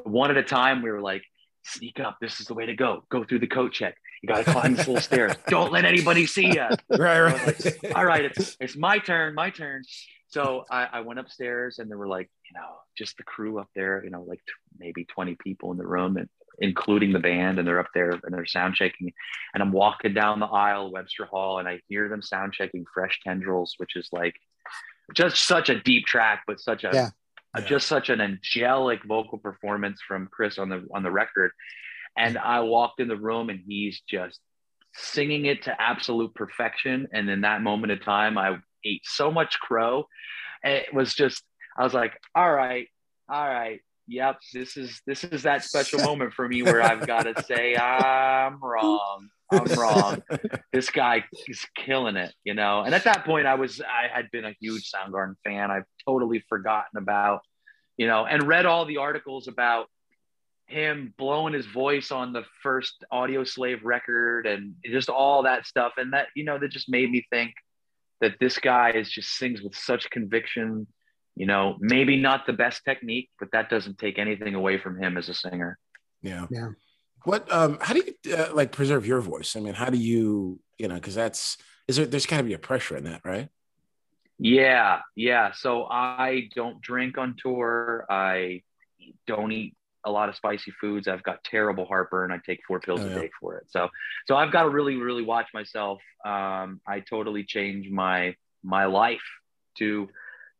[0.04, 1.22] one at a time, we were like,
[1.64, 2.18] sneak up.
[2.20, 3.04] This is the way to go.
[3.10, 3.96] Go through the coat check.
[4.22, 5.34] You got to climb the little stairs.
[5.48, 6.66] Don't let anybody see you.
[6.90, 7.46] right, right.
[7.46, 9.82] Like, All right, it's it's my turn, my turn.
[10.28, 13.68] So I, I went upstairs, and there were like you know just the crew up
[13.74, 16.28] there, you know, like t- maybe twenty people in the room, and
[16.58, 19.12] including the band, and they're up there and they're sound checking.
[19.54, 23.20] And I'm walking down the aisle, Webster Hall, and I hear them sound checking Fresh
[23.24, 24.34] Tendrils, which is like
[25.14, 27.10] just such a deep track, but such a Yeah.
[27.54, 27.66] uh, Yeah.
[27.66, 31.52] just such an angelic vocal performance from Chris on the on the record.
[32.16, 34.40] And I walked in the room and he's just
[34.94, 37.08] singing it to absolute perfection.
[37.12, 40.06] And in that moment of time, I ate so much crow.
[40.62, 41.42] It was just
[41.76, 42.88] I was like, all right,
[43.28, 43.80] all right.
[44.12, 47.76] Yep, this is this is that special moment for me where I've got to say
[47.76, 49.28] I'm wrong.
[49.50, 50.22] I'm wrong
[50.72, 52.82] this guy is killing it, you know.
[52.82, 55.70] And at that point, I was I had been a huge Soundgarden fan.
[55.70, 57.40] I've totally forgotten about,
[57.96, 59.86] you know, and read all the articles about
[60.66, 65.92] him blowing his voice on the first Audioslave record and just all that stuff.
[65.98, 67.52] And that, you know, that just made me think
[68.20, 70.86] that this guy is just sings with such conviction.
[71.34, 75.16] You know, maybe not the best technique, but that doesn't take anything away from him
[75.16, 75.78] as a singer.
[76.22, 76.46] Yeah.
[76.50, 76.70] Yeah.
[77.24, 79.56] What um how do you uh, like preserve your voice?
[79.56, 81.56] I mean, how do you, you know, cuz that's
[81.88, 83.48] is there there's got to be a pressure in that, right?
[84.38, 85.52] Yeah, yeah.
[85.52, 88.06] So I don't drink on tour.
[88.10, 88.62] I
[89.26, 91.06] don't eat a lot of spicy foods.
[91.06, 92.32] I've got terrible heartburn.
[92.32, 93.20] I take four pills Oh, a yeah.
[93.20, 93.66] day for it.
[93.68, 93.88] So,
[94.26, 96.00] so I've got to really, really watch myself.
[96.24, 99.22] Um, I totally changed my my life
[99.78, 100.08] to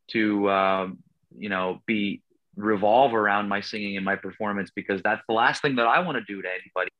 [0.09, 0.99] to um,
[1.37, 2.21] you know be
[2.55, 6.17] revolve around my singing and my performance because that's the last thing that I want
[6.17, 6.91] to do to anybody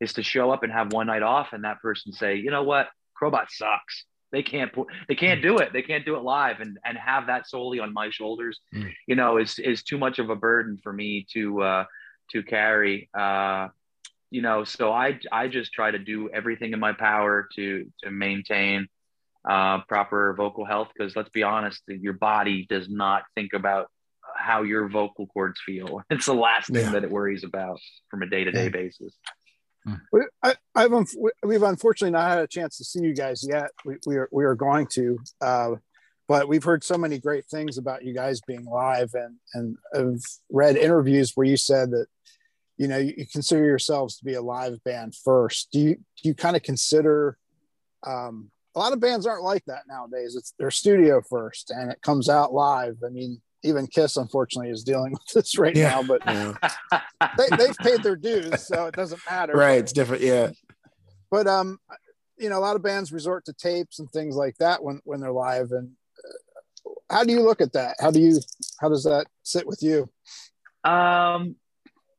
[0.00, 2.64] is to show up and have one night off and that person say, you know
[2.64, 2.88] what,
[3.20, 4.04] Crobot sucks.
[4.32, 5.72] They can't put, they can't do it.
[5.72, 8.58] They can't do it live and and have that solely on my shoulders.
[8.74, 8.90] Mm.
[9.06, 11.84] You know, is is too much of a burden for me to uh,
[12.30, 13.10] to carry.
[13.12, 13.68] Uh,
[14.30, 18.10] you know, so I I just try to do everything in my power to to
[18.10, 18.88] maintain
[19.48, 23.88] uh, proper vocal health because let's be honest, your body does not think about
[24.36, 26.02] how your vocal cords feel.
[26.10, 26.92] It's the last thing Yeah.
[26.92, 27.78] that it worries about
[28.10, 29.14] from a day to day basis.
[30.12, 30.92] We- I, I've
[31.44, 33.70] we've unfortunately not had a chance to see you guys yet.
[33.84, 35.70] We, we are we are going to, uh,
[36.28, 40.22] but we've heard so many great things about you guys being live, and and I've
[40.50, 42.06] read interviews where you said that
[42.78, 45.72] you know you, you consider yourselves to be a live band first.
[45.72, 47.36] Do you do you kind of consider?
[48.06, 50.34] Um, a lot of bands aren't like that nowadays.
[50.36, 52.96] It's their studio first, and it comes out live.
[53.04, 55.88] I mean, even Kiss unfortunately is dealing with this right Yeah.
[55.90, 56.54] now, but Yeah.
[57.38, 60.22] they, they've paid their dues, so it doesn't matter right, it's different.
[60.22, 60.50] Yeah.
[61.30, 61.78] but um
[62.38, 65.20] you know a lot of bands resort to tapes and things like that when when
[65.20, 65.92] they're live and
[66.26, 68.40] uh, how do you look at that how do you
[68.80, 70.08] how does that sit with you
[70.82, 71.54] Um,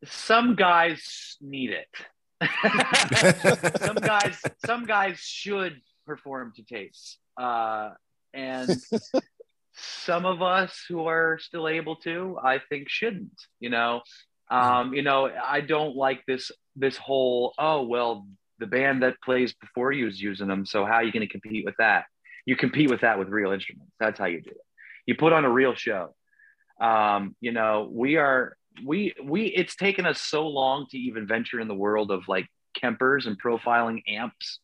[0.05, 1.87] some guys need it.
[3.81, 7.91] some guys, some guys should perform to tapes, uh,
[8.33, 8.69] and
[9.75, 13.39] some of us who are still able to, I think, shouldn't.
[13.59, 14.01] You know,
[14.49, 18.27] um, you know, I don't like this this whole oh well,
[18.59, 21.31] the band that plays before you is using them, so how are you going to
[21.31, 22.05] compete with that?
[22.45, 23.93] You compete with that with real instruments.
[23.99, 24.57] That's how you do it.
[25.05, 26.13] You put on a real show.
[26.79, 31.59] Um, you know, we are we we it's taken us so long to even venture
[31.59, 32.47] in the world of like
[32.81, 34.59] Kempers and profiling amps.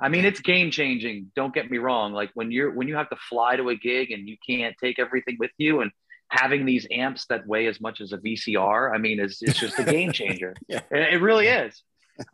[0.00, 1.30] I mean, it's game changing.
[1.36, 2.12] Don't get me wrong.
[2.12, 4.98] Like when you're when you have to fly to a gig and you can't take
[4.98, 5.90] everything with you, and
[6.28, 9.78] having these amps that weigh as much as a VCR, I mean, it's it's just
[9.78, 10.54] a game changer.
[10.68, 10.80] Yeah.
[10.90, 11.82] It, it really is.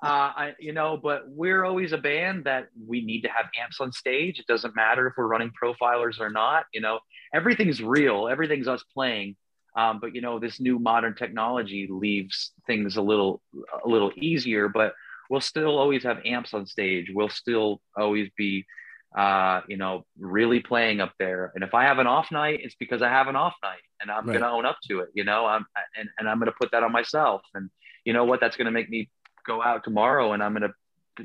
[0.03, 3.81] Uh, I, you know, but we're always a band that we need to have amps
[3.81, 4.39] on stage.
[4.41, 6.65] It doesn't matter if we're running profilers or not.
[6.75, 6.99] You know,
[7.33, 8.29] everything's real.
[8.29, 9.37] Everything's us playing.
[9.77, 13.43] Um, but you know, this new modern technology leaves things a little
[13.85, 14.69] a little easier.
[14.69, 14.95] But
[15.31, 17.11] we'll still always have amps on stage.
[17.15, 18.65] We'll still always be,
[19.17, 21.53] uh, you know, really playing up there.
[21.55, 24.11] And if I have an off night, it's because I have an off night, and
[24.11, 24.41] I'm Right.
[24.41, 25.09] gonna own up to it.
[25.15, 25.65] You know, I'm
[25.99, 27.43] and, and I'm gonna put that on myself.
[27.55, 27.71] And
[28.05, 28.41] you know what?
[28.41, 29.11] That's gonna make me
[29.47, 30.75] go out tomorrow, and I'm gonna,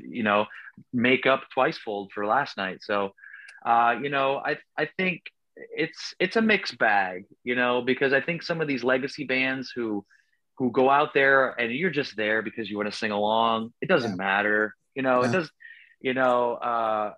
[0.00, 0.46] you know,
[0.92, 2.78] make up twice fold for last night.
[2.82, 3.12] So,
[3.66, 5.22] uh, you know, I I think
[5.56, 9.70] it's it's a mixed bag, you know, because I think some of these legacy bands
[9.74, 10.04] who
[10.58, 13.72] who go out there and you're just there because you want to sing along.
[13.80, 14.16] It doesn't Yeah.
[14.16, 15.22] matter, you know.
[15.22, 15.28] Yeah.
[15.28, 15.50] It does,
[16.00, 16.54] you know.
[16.54, 17.14] Uh,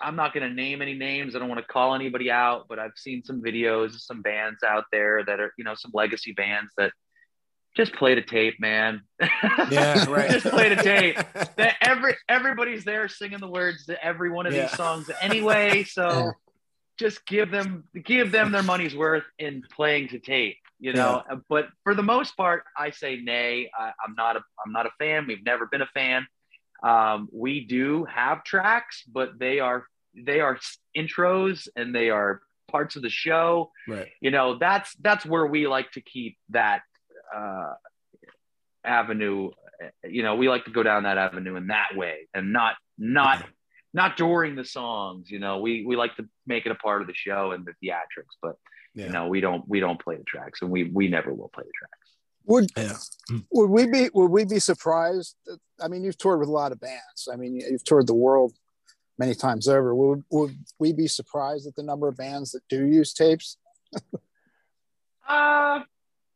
[0.00, 1.36] I'm not going to name any names.
[1.36, 4.62] I don't want to call anybody out, but I've seen some videos of some bands
[4.66, 6.92] out there that are, you know, some legacy bands that
[7.76, 9.02] just play the tape, man.
[9.70, 10.30] Yeah, right.
[10.30, 11.16] just play the tape.
[11.56, 14.62] That every everybody's there singing the words to every one of Yeah.
[14.68, 15.84] these songs anyway.
[15.84, 16.32] So
[16.98, 20.56] just give them give them their money's worth in playing to tape.
[20.82, 21.22] You know.
[21.48, 23.70] But for the most part, I say nay.
[23.78, 25.26] I, I'm not a I'm not a fan.
[25.26, 26.26] We've never been a fan.
[26.82, 30.58] Um, we do have tracks, but they are they are
[30.96, 33.70] intros and they are parts of the show.
[33.86, 34.08] Right.
[34.20, 36.82] You know, that's that's where we like to keep that
[37.34, 37.74] uh,
[38.84, 39.50] avenue.
[40.04, 43.44] You know, we like to go down that avenue in that way, and not not
[43.94, 45.30] not during the songs.
[45.30, 47.72] You know, we we like to make it a part of the show and the
[47.80, 48.56] theatrics, but
[48.94, 49.06] Yeah.
[49.06, 51.64] you know, we don't we don't play the tracks, and we we never will play
[51.64, 51.98] the tracks.
[52.46, 53.42] Would Yeah.
[53.52, 55.36] would we be would we be surprised?
[55.46, 57.28] That, I mean, you've toured with a lot of bands.
[57.32, 58.52] I mean, you've toured the world
[59.18, 59.94] many times over.
[59.94, 63.56] Would would we be surprised at the number of bands that do use tapes?
[65.28, 65.80] Uh,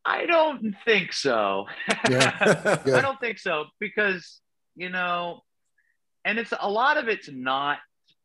[0.04, 1.66] I don't think so.
[2.08, 2.78] Yeah.
[2.86, 4.40] I don't think so because
[4.76, 5.40] you know,
[6.24, 7.78] and it's a lot of it's not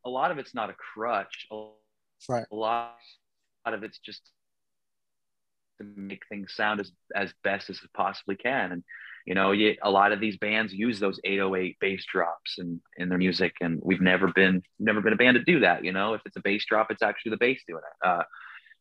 [0.06, 1.48] a lot of it's not a crutch.
[1.52, 1.66] A
[2.30, 2.46] Right.
[2.52, 3.21] a lot, a
[3.66, 4.22] lot of it's just
[5.80, 8.72] to make things sound as as best as it possibly can.
[8.72, 8.84] And
[9.26, 13.10] you know, you, a lot of these bands use those 808 bass drops in in
[13.10, 15.84] their music, and we've never been never been a band to do that.
[15.84, 18.08] You know, if it's a bass drop, it's actually the bass doing it.
[18.08, 18.24] Uh,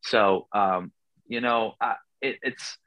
[0.03, 0.93] so um,
[1.27, 1.75] you know,
[2.21, 2.79] it, it's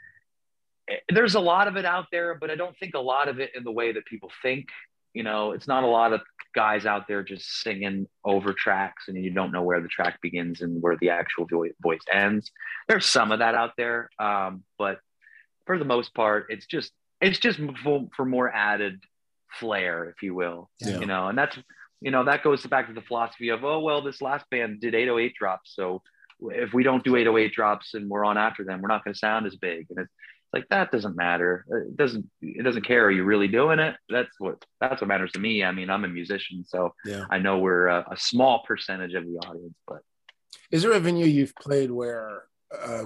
[0.88, 3.40] it- there's a lot of it out there, but I don't think a lot of
[3.40, 4.68] it in the way that people think.
[5.14, 6.22] You know, it's not a lot of
[6.56, 10.62] guys out there just singing over tracks and you don't know where the track begins
[10.62, 11.48] and where the actual
[11.82, 12.52] voice ends.
[12.88, 15.00] There's some of that out there, um, but
[15.66, 19.00] for the most part, it's just it's just for, for more added
[19.60, 20.70] flair, if you will.
[20.80, 21.00] Yeah.
[21.00, 21.58] You know, and that's
[22.02, 24.96] you know that goes back to the philosophy of oh well, this last band did
[24.96, 26.02] 808 drops, so
[26.42, 29.20] if we don't do 808 drops and we're on after them, we're not going to
[29.20, 29.88] sound as big.
[29.90, 30.12] And it's
[30.54, 31.66] like that doesn't matter.
[31.68, 33.06] It doesn't it doesn't care.
[33.06, 33.96] Are you really doing it?
[34.08, 35.64] That's what that's what matters to me.
[35.64, 37.26] I mean, I'm a musician, so Yeah.
[37.30, 40.00] I know we're a, a small percentage of the audience, but
[40.72, 43.06] Is there a venue you've played where uh,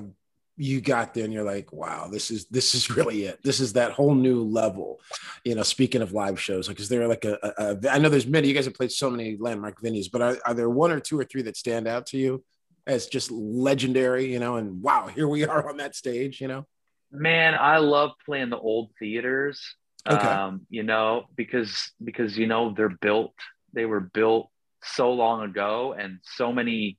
[0.57, 3.39] you got there and you're like, wow, this is this is really it.
[3.43, 4.99] This is that whole new level.
[5.45, 8.09] You know, speaking of live shows, like, is there like a, a, a I know
[8.09, 8.47] there's many.
[8.47, 11.19] You guys have played so many landmark venues, but are, are there one or two
[11.19, 12.43] or three that stand out to you
[12.87, 14.31] as just legendary?
[14.33, 16.41] You know, and wow, here we are on that stage.
[16.41, 16.65] You know,
[17.11, 19.61] man, I love playing the old theaters.
[20.09, 20.27] Okay.
[20.27, 23.33] Um, you know, because because you know they're built.
[23.73, 24.49] They were built
[24.83, 26.97] so long ago, and so many,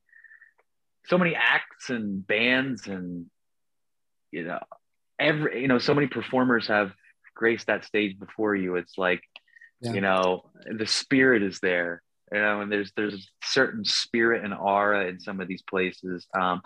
[1.07, 3.27] so many acts and bands, and
[4.31, 4.61] you know,
[5.19, 6.93] every you know, so many performers have
[7.35, 8.77] graced that stage before you.
[8.77, 9.23] It's like,
[9.81, 9.93] Yeah.
[9.93, 12.03] you know, the spirit is there.
[12.31, 16.27] You know, and there's there's a certain spirit and aura in some of these places.
[16.39, 16.61] Um,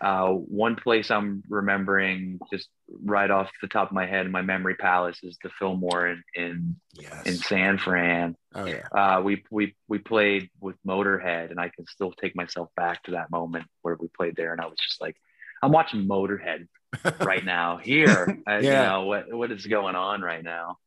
[0.00, 2.68] uh, one place I'm remembering just
[3.02, 6.22] right off the top of my head in my memory palace is the Fillmore in
[6.34, 7.26] in, yes.
[7.26, 8.34] in San Fran.
[8.54, 8.86] oh yeah.
[8.96, 13.12] Uh, we we we played with Motorhead, and I can still take myself back to
[13.12, 15.16] that moment where we played there, and I was just like,
[15.62, 16.66] I'm watching Motorhead
[17.20, 18.38] right now here.
[18.48, 18.82] Uh, You Yeah.
[18.88, 20.78] know what what is going on right now?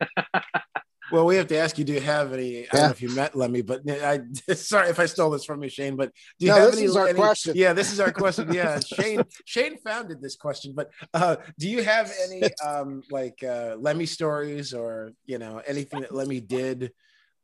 [1.11, 1.83] Well, we have to ask you.
[1.85, 2.63] Do you have any?
[2.63, 4.21] I don't know if you met Lemmy, but I
[4.53, 5.95] sorry if I stole this from you, Shane.
[5.95, 6.85] But do you No, have this any?
[6.85, 7.53] is our any- question.
[7.55, 8.51] Yeah, this is our question.
[8.53, 9.23] Yeah, Shane.
[9.45, 14.73] Shane founded this question, but uh, do you have any um, like uh, Lemmy stories
[14.73, 16.91] or you know anything that Lemmy did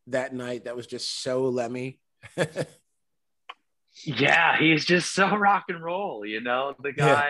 [0.08, 2.00] that night that was just so Lemmy?
[4.04, 7.22] yeah he's just so rock and roll you know the Yeah.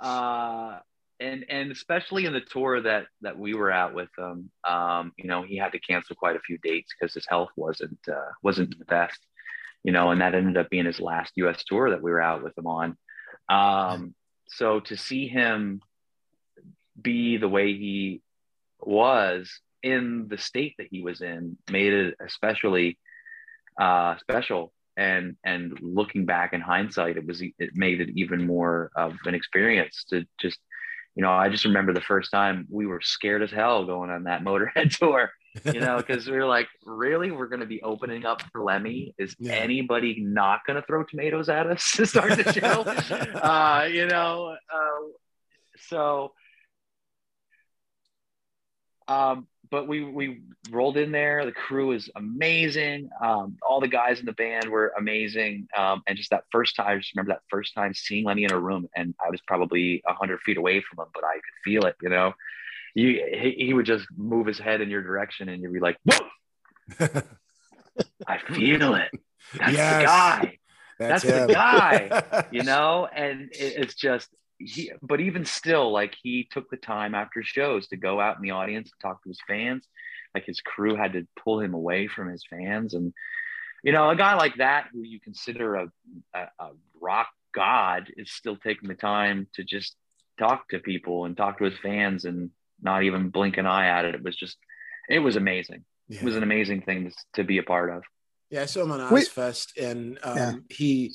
[0.00, 0.78] guy uh
[1.22, 5.28] and and especially in the tour that that we were at with him um you
[5.28, 8.76] know he had to cancel quite a few dates because his health wasn't uh wasn't
[8.78, 9.18] the best
[9.84, 12.42] you know and that ended up being his last us tour that we were out
[12.42, 12.96] with him on.
[13.48, 14.14] Um
[14.48, 15.80] so to see him
[17.00, 18.20] be the way he
[18.80, 22.98] was in the state that he was in made it especially
[23.80, 24.72] uh special.
[24.94, 29.34] And and looking back in hindsight it was it made it even more of an
[29.34, 30.58] experience to just
[31.14, 34.24] you know i just remember the first time we were scared as hell going on
[34.24, 35.30] that motorhead tour
[35.66, 37.30] you know because we were like really?
[37.30, 39.14] We're going to be opening up for lemmy?
[39.18, 39.52] Is Yeah.
[39.52, 42.84] anybody not going to throw tomatoes at us to start the show?
[43.38, 45.08] Uh you know uh,
[45.90, 46.32] so
[49.08, 51.44] um but we we rolled in there.
[51.46, 53.08] The crew was amazing.
[53.24, 55.66] Um, all the guys in the band were amazing.
[55.76, 58.52] Um, and just that first time, I just remember that first time seeing Lemmy in
[58.52, 61.56] a room, and I was probably a hundred feet away from him, but I could
[61.64, 61.96] feel it.
[62.02, 62.34] You know,
[62.94, 65.96] you he, he would just move his head in your direction, and you'd be like,
[66.04, 67.22] "Whoa,
[68.28, 69.10] I feel it.
[69.58, 69.98] That's Yes.
[70.00, 70.58] the guy."
[70.98, 74.28] That's the guy, you know and it, it's just
[74.66, 78.42] he but even still like he took the time after shows to go out in
[78.42, 79.86] the audience and talk to his fans
[80.34, 83.12] like his crew had to pull him away from his fans and
[83.82, 85.86] you know a guy like that who you consider a,
[86.34, 89.94] a, a rock god is still taking the time to just
[90.38, 92.50] talk to people and talk to his fans and
[92.80, 94.14] not even blink an eye at it.
[94.16, 94.56] It was just,
[95.08, 95.84] it was amazing.
[96.08, 96.20] Yeah.
[96.20, 98.02] It was an amazing thing to, to be a part of.
[98.50, 100.52] Yeah, I saw him on We- Ozzfest, and um, Yeah.
[100.68, 101.14] he.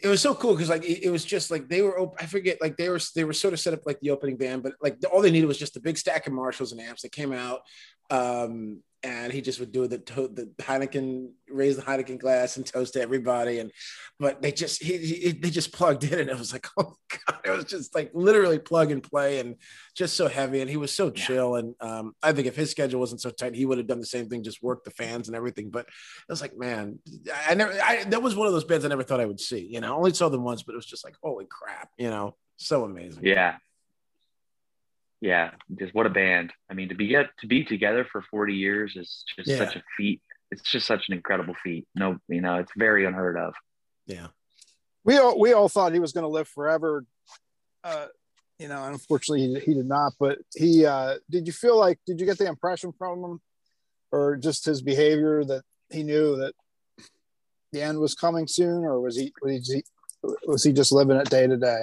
[0.00, 1.98] It was so cool because like it, it was just like they were.
[1.98, 4.36] op- I forget like they were they were sort of set up like the opening
[4.36, 7.02] band, but like all they needed was just a big stack of Marshalls and amps
[7.02, 7.62] that came out,
[8.10, 12.66] um, and he just would do the to- the Heineken raise the Heineken glass and
[12.66, 13.70] toast to everybody, and
[14.18, 16.94] but they just he, he they just plugged in, and it was like oh
[17.26, 19.56] god, it was just like literally plug and play, and
[19.94, 21.12] just so heavy, and he was so Yeah.
[21.24, 24.00] chill, and um, I think if his schedule wasn't so tight, he would have done
[24.00, 25.86] the same thing, just work the fans and everything, but.
[26.28, 26.98] I was like, man,
[27.48, 27.72] I never.
[27.72, 29.66] I that was one of those bands I never thought I would see.
[29.70, 31.88] You know, I only saw them once, but it was just like, holy crap!
[31.96, 33.24] You know, so amazing.
[33.24, 33.56] Yeah.
[35.20, 35.50] Yeah.
[35.78, 36.52] Just what a band.
[36.70, 39.58] I mean, to be get to be together for 40 years is just Yeah.
[39.58, 40.22] such a feat.
[40.50, 41.86] It's just such an incredible feat.
[41.94, 43.54] No, you know, it's very unheard of.
[44.06, 44.28] Yeah.
[45.04, 47.04] we all we all thought he was going to live forever.
[47.84, 48.06] Uh,
[48.58, 50.14] you know, unfortunately, he, he did not.
[50.18, 51.46] But he uh, did.
[51.46, 51.98] You feel like?
[52.06, 53.40] Did you get the impression from him,
[54.10, 56.54] or just his behavior that he knew that
[57.72, 59.84] the end was coming soon, or was he was he
[60.46, 61.82] was he just living it day to day?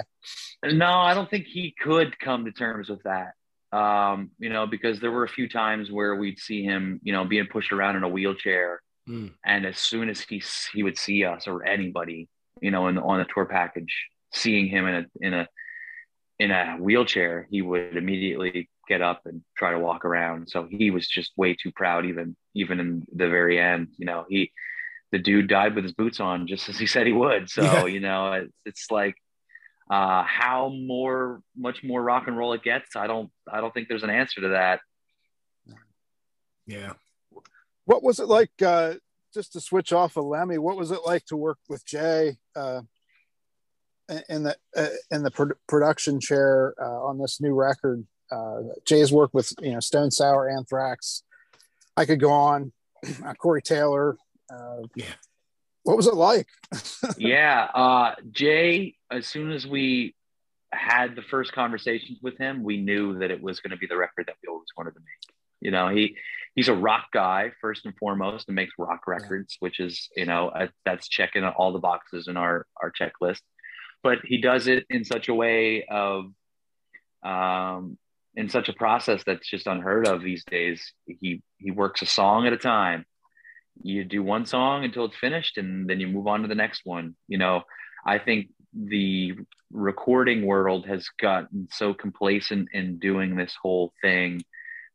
[0.64, 3.32] No, I don't think he could come to terms with that.
[3.72, 7.24] Um, you know, because there were a few times where we'd see him, you know,
[7.24, 9.34] being pushed around in a wheelchair, Mm.
[9.44, 12.28] and as soon as he he would see us or anybody,
[12.60, 13.94] you know, in on the tour package,
[14.32, 15.48] seeing him in a in a
[16.40, 20.48] in a wheelchair, he would immediately get up and try to walk around.
[20.48, 23.88] So he was just way too proud, even even in the very end.
[23.96, 24.50] You know, he
[25.12, 27.48] the dude died with his boots on, just as he said he would.
[27.50, 27.86] So Yeah.
[27.86, 29.14] you know, it, it's like
[29.90, 32.96] uh, how more much more rock and roll it gets.
[32.96, 34.80] I don't I don't think there's an answer to that.
[36.66, 36.94] Yeah.
[37.84, 38.50] What was it like?
[38.60, 38.94] Uh,
[39.32, 42.80] just to switch off of Lemmy, what was it like to work with Jay uh,
[44.08, 48.04] in- in the uh, in the pro- production chair uh, on this new record?
[48.32, 51.22] Uh, Jay's worked with you know Stone Sour, Anthrax.
[51.96, 52.72] I could go on.
[53.24, 54.16] Uh, Corey Taylor.
[54.50, 55.12] Uh, Yeah.
[55.82, 56.48] What was it like?
[57.16, 58.96] yeah, uh, Jay.
[59.08, 60.16] As soon as we
[60.72, 63.96] had the first conversations with him, we knew that it was going to be the
[63.96, 65.36] record that we always wanted to make.
[65.60, 66.16] You know, he
[66.56, 70.48] he's a rock guy first and foremost, and makes rock records, which is you know
[70.48, 73.40] uh, that's checking all the boxes in our our checklist.
[74.02, 76.26] But he does it in such a way of,
[77.24, 77.96] um,
[78.34, 80.92] in such a process that's just unheard of these days.
[81.06, 83.06] He he works a song at a time.
[83.82, 86.82] You do one song until it's finished, and then you move on to the next
[86.84, 87.14] one.
[87.28, 87.62] You know,
[88.06, 89.34] I think the
[89.72, 94.42] recording world has gotten so complacent in doing this whole thing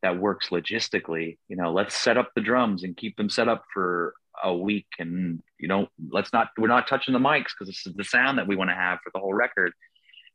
[0.01, 1.37] that works logistically.
[1.47, 4.13] You know, let's set up the drums and keep them set up for
[4.43, 7.93] a week, and you know, let's not we're not touching the mics because this is
[7.93, 9.73] the sound that we want to have for the whole record.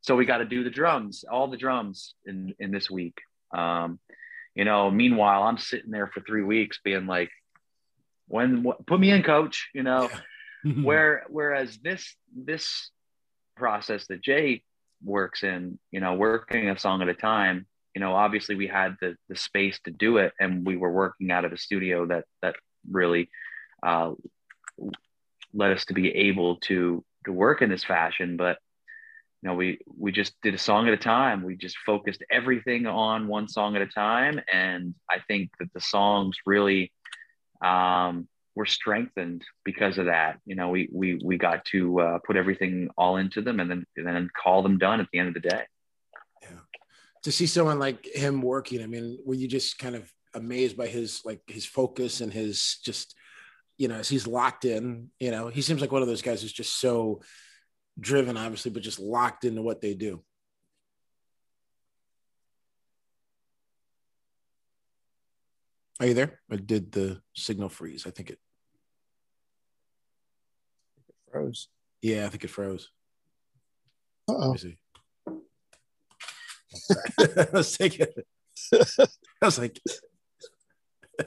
[0.03, 3.18] So we got to do the drums, all the drums in in this week.
[3.55, 3.99] Um,
[4.55, 7.30] you know, meanwhile, I'm sitting there for three weeks being like,
[8.28, 9.68] when wh- put me in, coach.
[9.74, 10.08] You know,
[10.64, 10.72] Yeah.
[10.82, 12.90] where whereas this this
[13.56, 14.62] process that Jay
[15.04, 18.96] works in, you know, working a song at a time, you know, obviously we had
[19.00, 22.24] the the space to do it, and we were working out of a studio that
[22.42, 22.56] that
[22.90, 23.28] really
[23.82, 24.12] uh,
[25.52, 28.36] led us to be able to to work in this fashion.
[28.36, 28.58] But
[29.42, 31.42] you know, we we just did a song at a time.
[31.42, 35.80] We just focused everything on one song at a time, and I think that the
[35.80, 36.92] songs really
[37.62, 40.40] um, were strengthened because of that.
[40.46, 43.86] You know, we we we got to uh, put everything all into them, and then
[43.96, 45.62] and then call them done at the end of the day.
[46.42, 46.48] Yeah.
[47.22, 50.86] to see someone like him working, I mean, were you just kind of amazed by
[50.86, 53.14] his like his focus and his just,
[53.78, 56.42] you know, as he's locked in, you know, he seems like one of those guys
[56.42, 57.20] who's just so
[57.98, 60.22] driven, obviously, but just locked into what they do.
[66.01, 66.40] Are you there?
[66.51, 68.07] Or did the signal freeze?
[68.07, 68.38] I think it,
[71.30, 71.68] Froze.
[72.03, 72.90] yeah, I think it froze.
[74.28, 74.53] Let Uh-oh.
[74.53, 74.76] me see.
[77.18, 78.07] I was thinking,
[78.72, 79.80] I was like,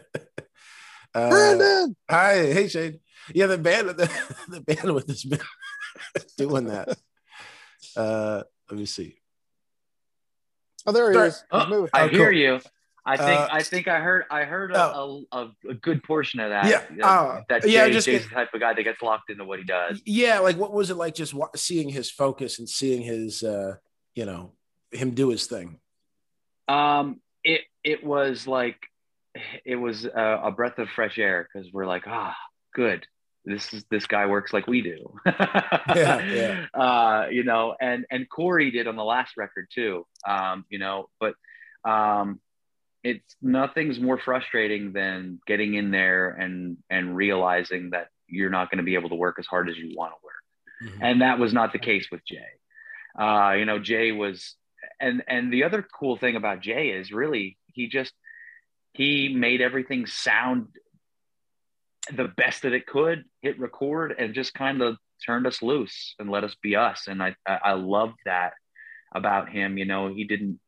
[1.16, 1.96] uh, Brandon.
[2.10, 3.00] hi, hey Shane.
[3.34, 4.10] Yeah, the band, the,
[4.50, 5.40] the bandwidth has been
[6.38, 6.98] doing that.
[7.96, 9.16] Uh, let me see.
[10.86, 11.28] Oh, there he Sorry.
[11.30, 11.44] is.
[11.52, 11.88] Oh.
[11.94, 12.40] I Oh, hear cool.
[12.40, 12.60] you.
[13.06, 16.40] I think Uh, I think I heard I heard a, a, a, a good portion
[16.40, 16.66] of that.
[16.68, 19.30] Yeah, that, uh, that yeah, Jay, just Jay's the type of guy that gets locked
[19.30, 20.02] into what he does.
[20.06, 23.76] Yeah, like what was it like just seeing his focus and seeing his, uh,
[24.16, 24.52] you know,
[24.92, 25.80] him do his thing?
[26.68, 28.78] Um, it it was like
[29.66, 32.36] it was a, a breath of fresh air because we're like, ah,
[32.74, 33.06] good.
[33.46, 35.16] this is this guy works like we do.
[35.26, 36.66] Yeah, yeah.
[36.74, 40.06] Uh, you know, and and Corey did on the last record too.
[40.28, 41.34] Um, you know, but
[41.84, 42.40] um,
[43.04, 48.78] it's nothing's more frustrating than getting in there and and realizing that you're not going
[48.78, 50.94] to be able to work as hard as you want to work.
[50.94, 51.00] Mhm.
[51.02, 52.52] And that was not the case with Jay.
[53.18, 54.56] Uh, you know, Jay was,
[55.00, 58.14] and and the other cool thing about Jay is really he just
[58.94, 60.68] he made everything sound
[62.12, 63.26] the best that it could.
[63.42, 67.08] Hit record and just kind of turned us loose and let us be us.
[67.08, 68.54] And I I, I love that
[69.14, 69.78] about him.
[69.78, 70.60] You know, he didn't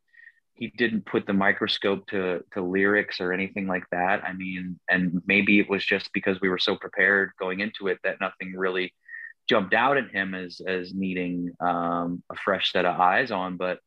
[0.54, 4.22] he didn't put the microscope to to lyrics or anything like that.
[4.24, 7.98] I mean, and maybe it was just because we were so prepared going into it
[8.04, 8.92] that nothing really
[9.48, 13.56] jumped out at him as as needing um, a fresh set of eyes on.
[13.56, 13.78] But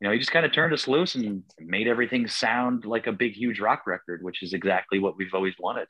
[0.00, 3.12] you know, he just kind of turned us loose and made everything sound like a
[3.12, 5.86] big, huge rock record, which is exactly what we've always wanted.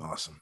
[0.00, 0.40] Awesome.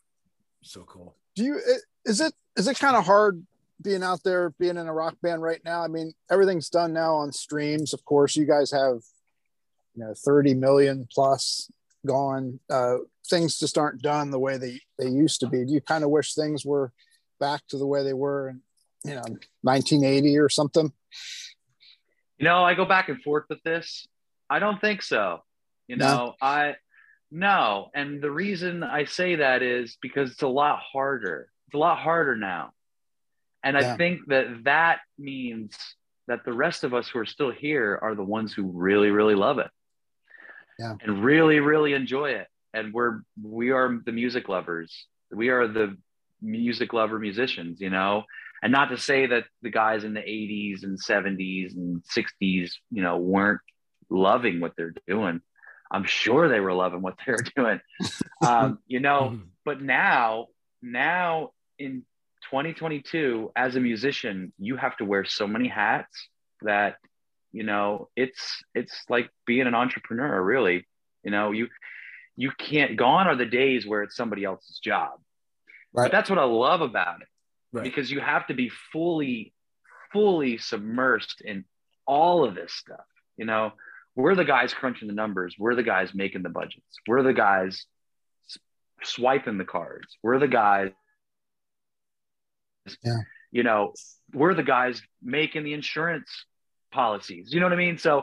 [0.62, 1.16] So cool.
[1.36, 1.60] do you
[2.04, 3.46] is it is it kind of hard
[3.84, 7.14] being out there being in a rock band right now i mean everything's done now
[7.14, 9.02] on streams of course you guys have
[9.94, 11.70] you know 30 million plus
[12.06, 12.96] gone uh
[13.28, 16.10] things just aren't done the way they they used to be do you kind of
[16.10, 16.92] wish things were
[17.38, 18.60] back to the way they were in
[19.04, 19.22] you know
[19.62, 20.90] 1980 or something
[22.38, 24.08] You know, I go back and forth with this.
[24.50, 25.44] I don't think so.
[25.86, 26.06] You No?
[26.06, 26.74] know, I
[27.30, 31.48] no, and the reason I say that is because it's a lot harder.
[31.66, 32.72] It's a lot harder now,
[33.64, 33.94] and Yeah.
[33.94, 35.76] I think that that means
[36.28, 39.34] that the rest of us who are still here are the ones who really, really
[39.34, 39.70] love it,
[40.78, 40.96] Yeah.
[41.02, 42.46] and really, really enjoy it.
[42.72, 45.06] And we're we are the music lovers.
[45.32, 45.96] We are the
[46.40, 47.80] music lover musicians.
[47.80, 48.24] You know,
[48.62, 53.02] and not to say that the guys in the 80s and 70s and 60s you
[53.02, 53.60] know weren't
[54.10, 55.40] loving what they're doing
[55.90, 57.80] i'm sure they were loving what they were doing
[58.46, 59.46] um, you know Mhm.
[59.64, 60.46] but now
[60.82, 62.04] now in
[62.50, 66.28] 2022 as a musician you have to wear so many hats
[66.62, 66.96] that
[67.52, 70.86] you know it's it's like being an entrepreneur really.
[71.22, 71.68] You know you
[72.36, 75.12] you can't gone are the days where it's somebody else's job.
[75.92, 76.04] Right.
[76.06, 77.28] but that's what i love about it
[77.72, 77.84] Right.
[77.84, 79.52] because you have to be fully
[80.12, 81.64] fully submersed in
[82.06, 83.06] all of this stuff.
[83.36, 83.72] You know
[84.16, 85.56] we're the guys crunching the numbers.
[85.58, 86.94] We're the guys making the budgets.
[87.08, 87.84] We're the guys
[89.02, 90.16] swiping the cards.
[90.22, 90.90] We're the guys
[93.02, 93.18] Yeah.
[93.52, 93.92] you know
[94.32, 96.28] we're the guys making the insurance
[96.92, 97.52] policies.
[97.52, 97.98] You know what i mean?
[97.98, 98.22] So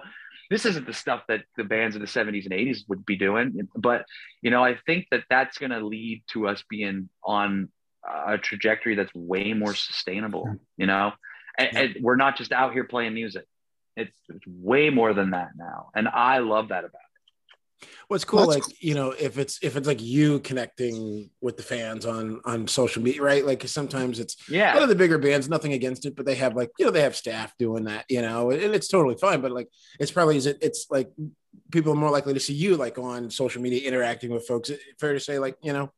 [0.50, 3.70] this isn't the stuff that the bands of the 70s and 80s would be doing
[3.76, 4.06] but
[4.42, 7.70] you know i think that that's going to lead to us being on
[8.28, 11.14] a trajectory that's way more sustainable you know?
[11.58, 11.80] And, Yeah.
[11.82, 13.46] and we're not just out here playing music.
[13.96, 17.02] It's, it's way more than that now and i love that about
[18.08, 21.64] What's cool, That's like you know, if it's if it's like you connecting with the
[21.64, 23.46] fans on on social media, right?
[23.46, 26.56] Like sometimes it's yeah One of the bigger bands, nothing against it, but they have
[26.56, 29.42] like you know they have staff doing that, you know, and it's totally fine.
[29.42, 29.70] But like
[30.00, 31.10] it's probably is it it's like
[31.72, 34.72] people are more likely to see you like on social media interacting with folks.
[35.00, 35.92] Fair to say, like you know,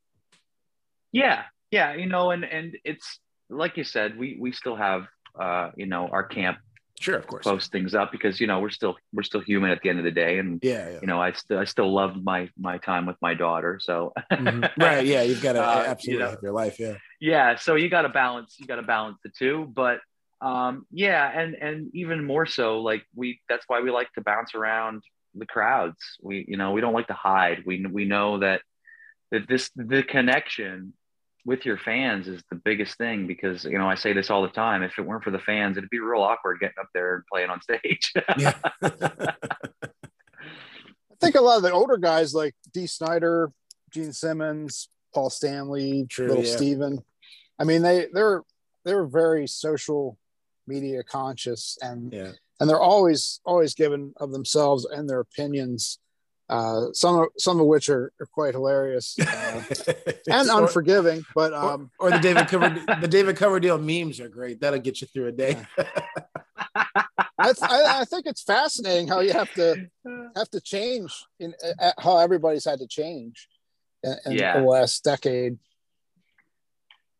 [1.12, 3.20] yeah yeah you know and and it's
[3.50, 5.08] like you said we we still have
[5.40, 6.58] uh you know our camp
[7.00, 9.82] sure, of course, post things up because you know we're still we're still human at
[9.82, 11.00] the end of the day and yeah, yeah.
[11.02, 14.70] you know i still i still love my my time with my daughter so Mhm.
[14.78, 16.30] right, yeah, you've got to Uh, you absolutely know.
[16.32, 19.32] have your life, yeah, yeah so you got to balance you got to balance the
[19.38, 20.00] two but
[20.42, 24.54] um yeah and and even more so like we that's why we like to bounce
[24.56, 25.02] around
[25.36, 28.62] the crowds we you know we don't like to hide we we know that
[29.32, 30.94] that this the connection
[31.46, 34.48] with your fans is the biggest thing because you know I say this all the
[34.48, 37.24] time if it weren't for the fans it'd be real awkward getting up there and
[37.32, 38.54] playing on stage yeah,
[41.14, 43.52] I think a lot of the older guys like Dee Snider,
[43.94, 46.56] Gene Simmons, Paul Stanley, True, Little yeah.
[46.56, 47.04] Steven.
[47.60, 48.42] I mean, they they're
[48.84, 50.18] they're very social
[50.68, 52.32] media conscious and yeah.
[52.60, 56.00] and they're always always giving of themselves and their opinions.
[56.50, 59.64] Uh, some of some of which are, are quite hilarious uh,
[60.30, 62.70] and Or- unforgiving, but or, um, or the David Cover
[63.02, 64.60] the David Coverdale memes are great.
[64.60, 65.58] That'll get you through a day.
[65.78, 66.94] I,
[67.40, 67.54] I,
[68.02, 69.88] I think it's fascinating how you have to
[70.36, 73.48] have to change in uh, how everybody's had to change
[74.04, 74.60] in, in Yeah.
[74.60, 75.58] the last decade.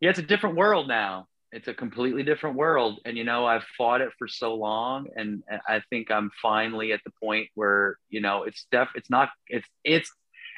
[0.02, 1.28] yeah, it's a different world now.
[1.54, 3.00] It's a completely different world.
[3.06, 5.08] And, you know, I've fought it for so long.
[5.16, 9.30] And I think I'm finally at the point where, you know, it's def, it's not,
[9.48, 10.12] it's, it's,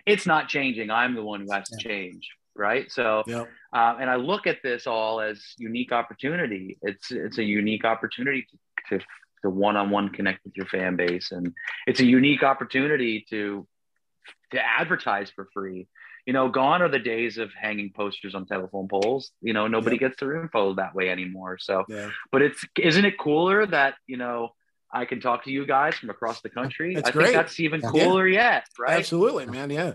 [0.06, 0.89] it's not changing.
[0.89, 2.30] I'm the one who has to change.
[2.58, 2.89] Right.
[2.89, 3.50] So, Yep.
[3.74, 6.78] uh, and I look at this all as unique opportunity.
[6.82, 8.48] It's, it's a unique opportunity
[8.89, 9.06] to, to,
[9.41, 11.34] to one-on-one connect with your fan base.
[11.34, 11.54] And
[11.86, 13.68] it's a unique opportunity to,
[14.52, 15.88] to advertise for free
[16.26, 19.32] you know, gone are the days of hanging posters on telephone poles.
[19.42, 20.00] You know, nobody Yep.
[20.00, 21.58] gets their info that way anymore.
[21.60, 22.10] So, Yeah.
[22.32, 24.50] but it's isn't it cooler that you know
[24.92, 26.96] I can talk to you guys from across the country?
[26.96, 27.24] That's I great.
[27.26, 27.90] think that's even Yeah.
[27.92, 28.98] cooler yet, right?
[28.98, 29.70] Absolutely, man.
[29.70, 29.94] Yeah.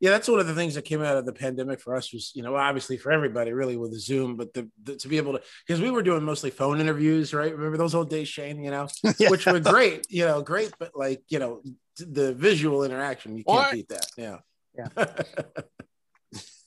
[0.00, 2.32] Yeah, that's one of the things that came out of the pandemic for us was,
[2.34, 5.32] you know, obviously for everybody really with the Zoom, but the, the to be able
[5.34, 7.52] to because we were doing mostly phone interviews, right?
[7.56, 8.88] Remember those old days, Shane, you know,
[9.20, 9.30] Yeah.
[9.30, 11.62] which were great, you know, great, but like, you know,
[11.98, 13.72] the visual interaction, you can't What?
[13.72, 14.06] beat that.
[14.16, 14.38] Yeah.
[14.76, 14.88] Yeah.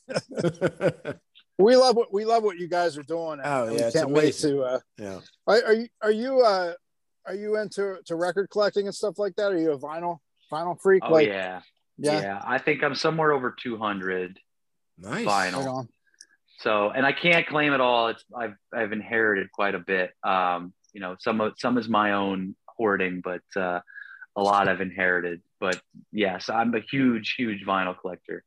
[1.58, 3.40] we love what we love what you guys are doing.
[3.44, 4.62] Oh, yeah, it's can't wait to.
[4.62, 5.20] Uh, yeah.
[5.48, 6.74] are, are you are you uh
[7.26, 9.52] are you into to record collecting and stuff like that?
[9.52, 10.20] Are you a vinyl
[10.52, 11.04] vinyl freak?
[11.06, 11.62] Oh like yeah.
[11.98, 14.40] yeah, yeah, I think I'm somewhere over 200
[14.98, 15.26] Nice.
[15.26, 15.58] Vinyl.
[15.58, 15.90] right on.
[16.60, 20.72] so and i can't claim it all it's i've i've inherited quite a bit um
[20.94, 23.82] you know some of some is my own hoarding but uh
[24.38, 28.38] a lot i've inherited but yes i'm a huge huge vinyl collector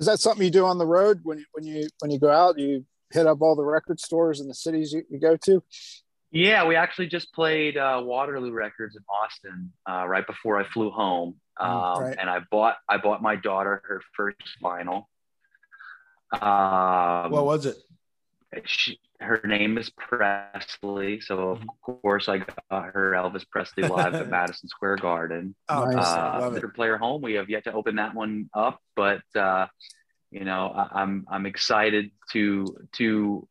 [0.00, 2.30] Is that something you do on the road when you when you when you go
[2.42, 2.58] out?
[2.58, 2.84] You
[3.16, 5.54] hit up all the record stores in the cities you, you go to.
[6.32, 9.58] yeah we actually just played uh waterloo records in austin
[9.90, 12.16] uh right before i flew home um Mm, right.
[12.20, 15.00] and i bought i bought my daughter her first vinyl
[16.32, 17.76] um What was it?
[18.64, 24.28] she, her name is Presley, so of course I got her Elvis Presley live at
[24.30, 25.54] Madison Square Garden.
[25.68, 26.06] Oh, Nice.
[26.06, 26.74] Uh, love it.
[26.74, 27.22] Player home.
[27.22, 29.66] We have yet to open that one up, but uh,
[30.30, 33.48] you know I, I'm I'm excited to to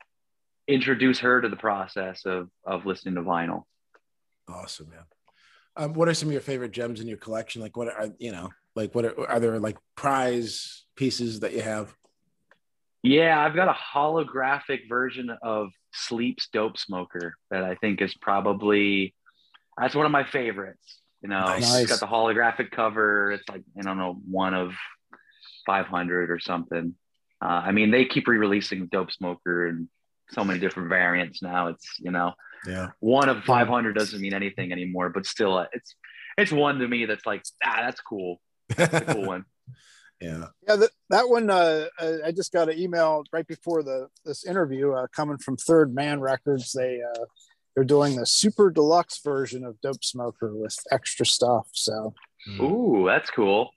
[0.68, 3.64] introduce her to the process of of listening to vinyl.
[4.48, 5.04] Awesome, man.
[5.78, 7.62] Um, what are some of your favorite gems in your collection?
[7.62, 11.62] Like, what are you know, like, what are, are there like prize pieces that you
[11.62, 11.94] have?
[13.06, 19.14] Yeah, I've got a holographic version of Sleep's Dope Smoker that I think is probably
[19.78, 21.02] that's one of my favorites.
[21.22, 21.82] You know, Nice.
[21.82, 23.32] it's got the holographic cover.
[23.32, 24.74] It's like I don't know, one of
[25.66, 26.96] five hundred or something.
[27.44, 29.88] Uh, I mean, they keep re-releasing Dope Smoker and
[30.32, 31.68] so many different variants now.
[31.68, 32.34] It's you know,
[32.68, 32.90] Yeah.
[33.02, 35.96] one of five hundred doesn't mean anything anymore, but still, uh, it's
[36.40, 38.42] it's one to me that's like ah, that's cool.
[38.76, 39.46] That's a cool one.
[40.22, 40.46] Yeah.
[40.68, 41.50] Yeah, that, that one.
[41.50, 45.94] Uh, I just got an email right before the this interview uh, coming from Third
[45.94, 46.72] Man Records.
[46.72, 47.26] They uh,
[47.76, 51.68] they're doing the super deluxe version of Dope Smoker with extra stuff.
[51.74, 52.14] So
[52.62, 53.72] Ooh, that's cool.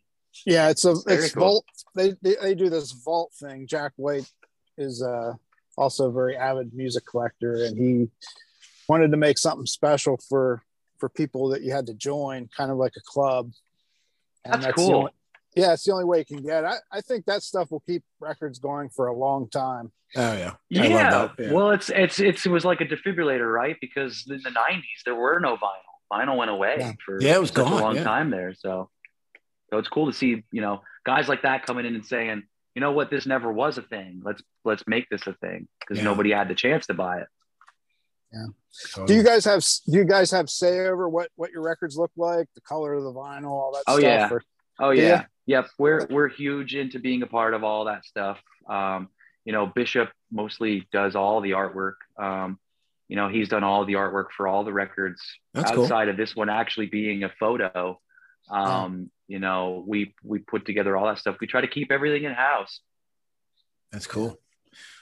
[0.46, 1.44] yeah, it's a Very it's cool.
[1.44, 1.64] vault.
[1.94, 3.66] They, they they do this vault thing.
[3.66, 4.30] Jack White
[4.76, 5.32] is uh,
[5.76, 8.08] also a very avid music collector, and he
[8.88, 10.62] wanted to make something special for
[10.98, 13.50] for people that you had to join, kind of like a club.
[14.44, 14.94] And That's the cool.
[14.94, 15.12] only-
[15.54, 16.64] yeah, it's the only way you can get.
[16.64, 19.92] I, I think that stuff will keep records going for a long time.
[20.16, 20.54] Oh yeah.
[20.70, 21.28] Yeah.
[21.38, 21.52] Yeah.
[21.52, 23.76] Well, it's, it's it's it was like a defibrillator, right?
[23.80, 25.84] Because in the '90s there were no vinyl.
[26.12, 26.92] Vinyl went away Yeah.
[27.04, 28.04] for Yeah, it was such gone, a long yeah.
[28.04, 28.54] time there.
[28.54, 28.88] So,
[29.70, 32.44] so it's cool to see you know guys like that coming in and saying,
[32.74, 34.22] you know what, this never was a thing.
[34.24, 36.04] Let's let's make this a thing because Yeah.
[36.04, 37.26] nobody had the chance to buy it.
[38.32, 39.04] Yeah.
[39.06, 42.12] Do you guys have do you guys have say over what what your records look
[42.16, 44.02] like, the color of the vinyl, all that Oh, stuff?
[44.02, 44.28] yeah.
[44.30, 44.42] Or-
[44.78, 45.02] Oh Yeah.
[45.02, 45.24] yeah.
[45.46, 45.68] Yep.
[45.78, 48.38] We're we're huge into being a part of all that stuff.
[48.68, 49.08] Um,
[49.44, 51.94] you know, Bishop mostly does all the artwork.
[52.18, 52.58] Um,
[53.08, 55.22] you know, he's done all the artwork for all the records
[55.54, 55.84] That's cool.
[55.84, 57.98] outside of this one actually being a photo.
[58.50, 61.36] Um, you know, we we put together all that stuff.
[61.40, 62.80] We try to keep everything in house.
[63.90, 64.38] That's cool.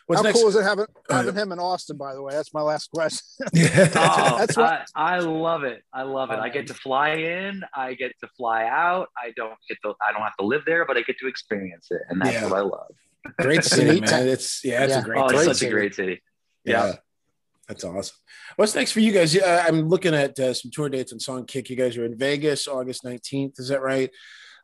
[0.07, 0.39] What's How next?
[0.39, 1.97] cool is it having Uh, having him in Austin?
[1.97, 3.21] By the way, that's my last question.
[3.53, 3.89] Yeah.
[3.97, 5.83] Oh, That's what- I, I love it.
[5.93, 6.39] I love it.
[6.39, 7.63] I get to fly in.
[7.75, 9.09] I get to fly out.
[9.17, 9.95] I don't get to.
[10.07, 12.45] I don't have to live there, but I get to experience it, and that's Yeah.
[12.49, 12.93] what I love.
[13.41, 14.29] great city, man.
[14.29, 15.01] It's yeah, it's Yeah.
[15.01, 15.21] a great.
[15.21, 15.71] Oh, it's such city.
[15.71, 16.23] a great city.
[16.65, 16.87] Yeah.
[16.87, 16.93] Yeah.
[17.67, 18.15] That's awesome.
[18.55, 19.35] What's next for you guys?
[19.35, 21.69] Yeah, I'm looking at uh, some tour dates on Songkick.
[21.69, 23.59] You guys are in Vegas, August 19th.
[23.59, 24.09] Is that right?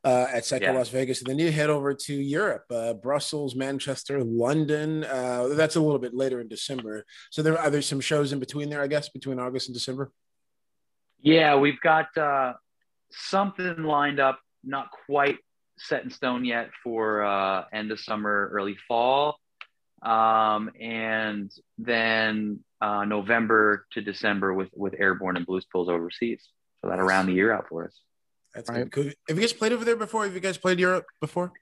[0.05, 0.73] Uh, at Psycho Yeah.
[0.73, 1.21] Las Vegas.
[1.21, 5.05] And then you head over to Europe, uh, Brussels, Manchester, London.
[5.05, 7.05] Uh, that's a little bit later in December.
[7.31, 10.11] So there are there some shows in between there, I guess, between August and December?
[11.21, 12.55] Yeah, we've got uh,
[13.13, 15.39] something lined up, not quite
[15.79, 19.39] set in stone yet for uh, end of summer, early fall.
[20.03, 26.43] Um, and then uh, November to December with, with Airborne and Blues Pills overseas.
[26.81, 27.97] So that around the year out for us.
[28.55, 28.91] That's Right.
[28.91, 29.15] good.
[29.29, 30.25] Have you guys played over there before?
[30.25, 31.53] Have you guys played Europe before?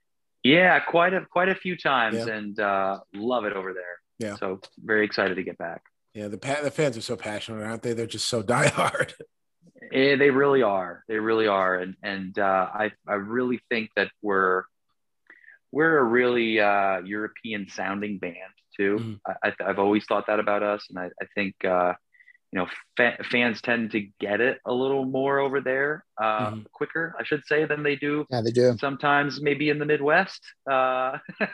[0.42, 2.34] Yeah, quite a quite a few times, Yeah.
[2.34, 3.98] and uh, love it over there.
[4.18, 4.36] Yeah.
[4.36, 5.82] So very excited to get back.
[6.14, 7.92] Yeah, the pa- the fans are so passionate, aren't they?
[7.92, 9.12] They're just so diehard.
[9.92, 11.04] Eh, they really are.
[11.08, 14.64] They really are, and and uh, I I really think that we're
[15.72, 18.36] we're a really uh, European sounding band
[18.76, 18.96] too.
[18.98, 19.20] Mhm.
[19.26, 21.92] I, I, I've always thought that about us, and I, I think uh,
[22.52, 26.64] you know fa- fans tend to get it a little more over there uh, Mhm.
[26.72, 28.76] quicker i should say than they do Yeah, they do.
[28.80, 30.40] sometimes maybe in the midwest
[30.70, 31.18] uh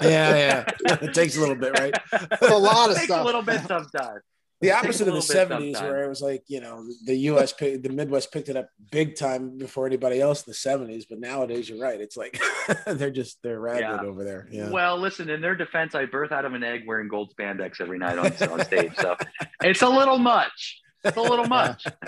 [0.00, 0.64] Yeah, yeah.
[1.06, 1.94] it takes a little bit, right?
[2.42, 3.22] A lot of takes stuff.
[3.22, 4.22] a little bit sometimes
[4.60, 5.80] The opposite of the '70s, sometimes.
[5.80, 7.52] where it was like you know the U.S.
[7.52, 11.04] pick, the Midwest picked it up big time before anybody else in the '70s.
[11.08, 12.00] But nowadays, you're right.
[12.00, 12.40] It's like
[12.86, 14.00] they're just they're rabid Yeah.
[14.00, 14.48] over there.
[14.50, 14.70] Yeah.
[14.70, 17.98] Well, listen, in their defense, I birth out of an egg wearing gold spandex every
[17.98, 18.92] night on, on stage.
[18.98, 19.16] So
[19.62, 20.80] it's a little much.
[21.04, 21.84] It's a little much.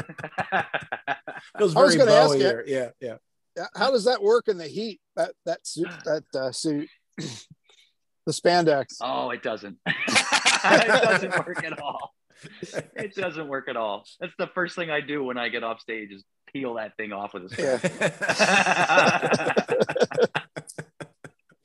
[1.59, 3.17] Feels I was gonna ask you- Yeah, yeah.
[3.57, 5.01] Yeah, How does that work in the heat?
[5.17, 6.89] That that suit, that uh, suit,
[7.19, 8.97] the spandex.
[9.01, 9.77] oh, it doesn't.
[9.87, 12.13] it doesn't work at all.
[12.97, 14.05] It doesn't work at all.
[14.21, 17.13] That's the first thing I do when I get off stage is peel that thing
[17.13, 17.81] off with a spoon.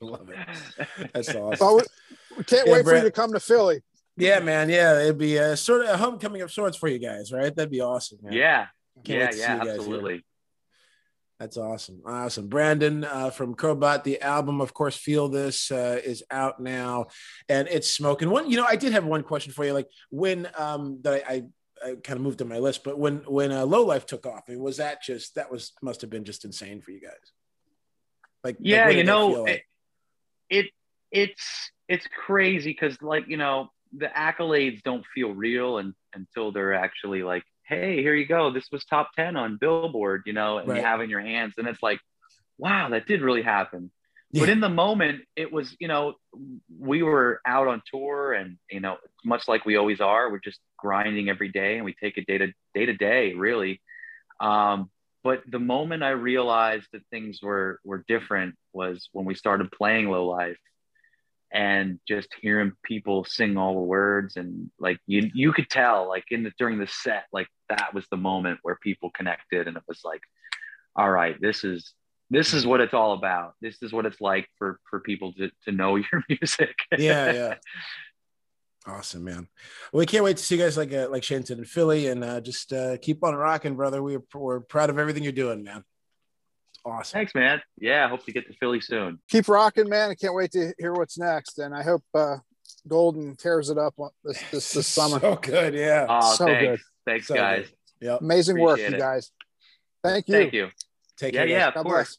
[0.00, 0.38] Love it.
[1.12, 1.58] That's awesome.
[1.60, 1.82] Well, we,
[2.38, 3.82] we can't Yeah, wait for you to come to Philly.
[4.16, 4.68] Yeah, man.
[4.68, 7.54] Yeah, it'd be a sort of a homecoming of sorts for you guys, right?
[7.54, 8.18] That'd be awesome.
[8.22, 8.32] Man.
[8.32, 8.66] yeah,
[9.04, 10.20] Can't yeah, yeah, you guys here.
[11.38, 12.00] That's awesome.
[12.06, 12.48] Awesome.
[12.48, 17.06] Brandon uh, from Crobot, the album, of course, Feel This uh, is out now
[17.48, 18.30] and it's smoking.
[18.30, 19.74] One, you know, I did have one question for you.
[19.74, 21.42] Like when um, that I, I,
[21.84, 24.44] I kind of moved on my list, but when when uh, Low Life took off,
[24.48, 27.12] I mean, was that just that was must have been just insane for you guys?
[28.42, 29.64] Like, like, yeah did you know like?
[30.48, 30.66] it, it
[31.12, 36.74] it's it's crazy because like you know the accolades don't feel real and until they're
[36.74, 38.52] actually like hey here you go.
[38.52, 40.78] This was top 10 on billboard you know and Right.
[40.78, 41.54] you have in your hands.
[41.58, 42.00] And it's like
[42.58, 43.90] wow that did really happen.
[44.32, 46.14] But in the moment it was you know
[46.78, 50.60] we were out on tour and you know much like we always are we're just
[50.78, 53.80] grinding every day and we take it day to day to day really.
[54.40, 54.90] Um,
[55.24, 60.08] but the moment i realized that things were were different was when we started playing
[60.08, 60.58] low life
[61.52, 66.24] and just hearing people sing all the words and like you you could tell like
[66.30, 69.82] in the during the set like that was the moment where people connected and it
[69.86, 70.20] was like
[70.96, 71.92] all right this is
[72.30, 75.48] this is what it's all about this is what it's like for for people to,
[75.64, 77.54] to know your music yeah, yeah.
[78.88, 79.48] Awesome, man.
[79.92, 82.22] Well, we can't wait to see you guys like uh, like Shenton and Philly, and
[82.22, 84.00] uh, just uh, keep on rocking, brother.
[84.00, 85.82] We're we're proud of everything you're doing, man.
[86.86, 87.18] Awesome.
[87.18, 90.10] thanks man yeah i hope to get to philly soon Keep rocking, man.
[90.10, 91.58] I can't wait to hear what's next.
[91.58, 92.36] And I hope uh,
[92.86, 95.18] Golden tears it up this this, this summer.
[95.18, 96.06] So good, yeah.
[96.08, 96.80] oh So thanks good.
[97.04, 98.06] thanks So guys good.
[98.06, 98.20] Yep.
[98.20, 99.30] Amazing work, Appreciate you guys.
[100.04, 100.34] Thank you.
[100.34, 100.68] thank you
[101.16, 101.48] Take yeah care.
[101.48, 101.68] yeah guys.
[101.68, 102.18] of God course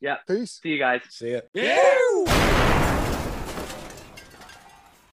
[0.00, 0.16] bless.
[0.28, 0.58] yeah Peace.
[0.60, 1.40] see you guys See ya.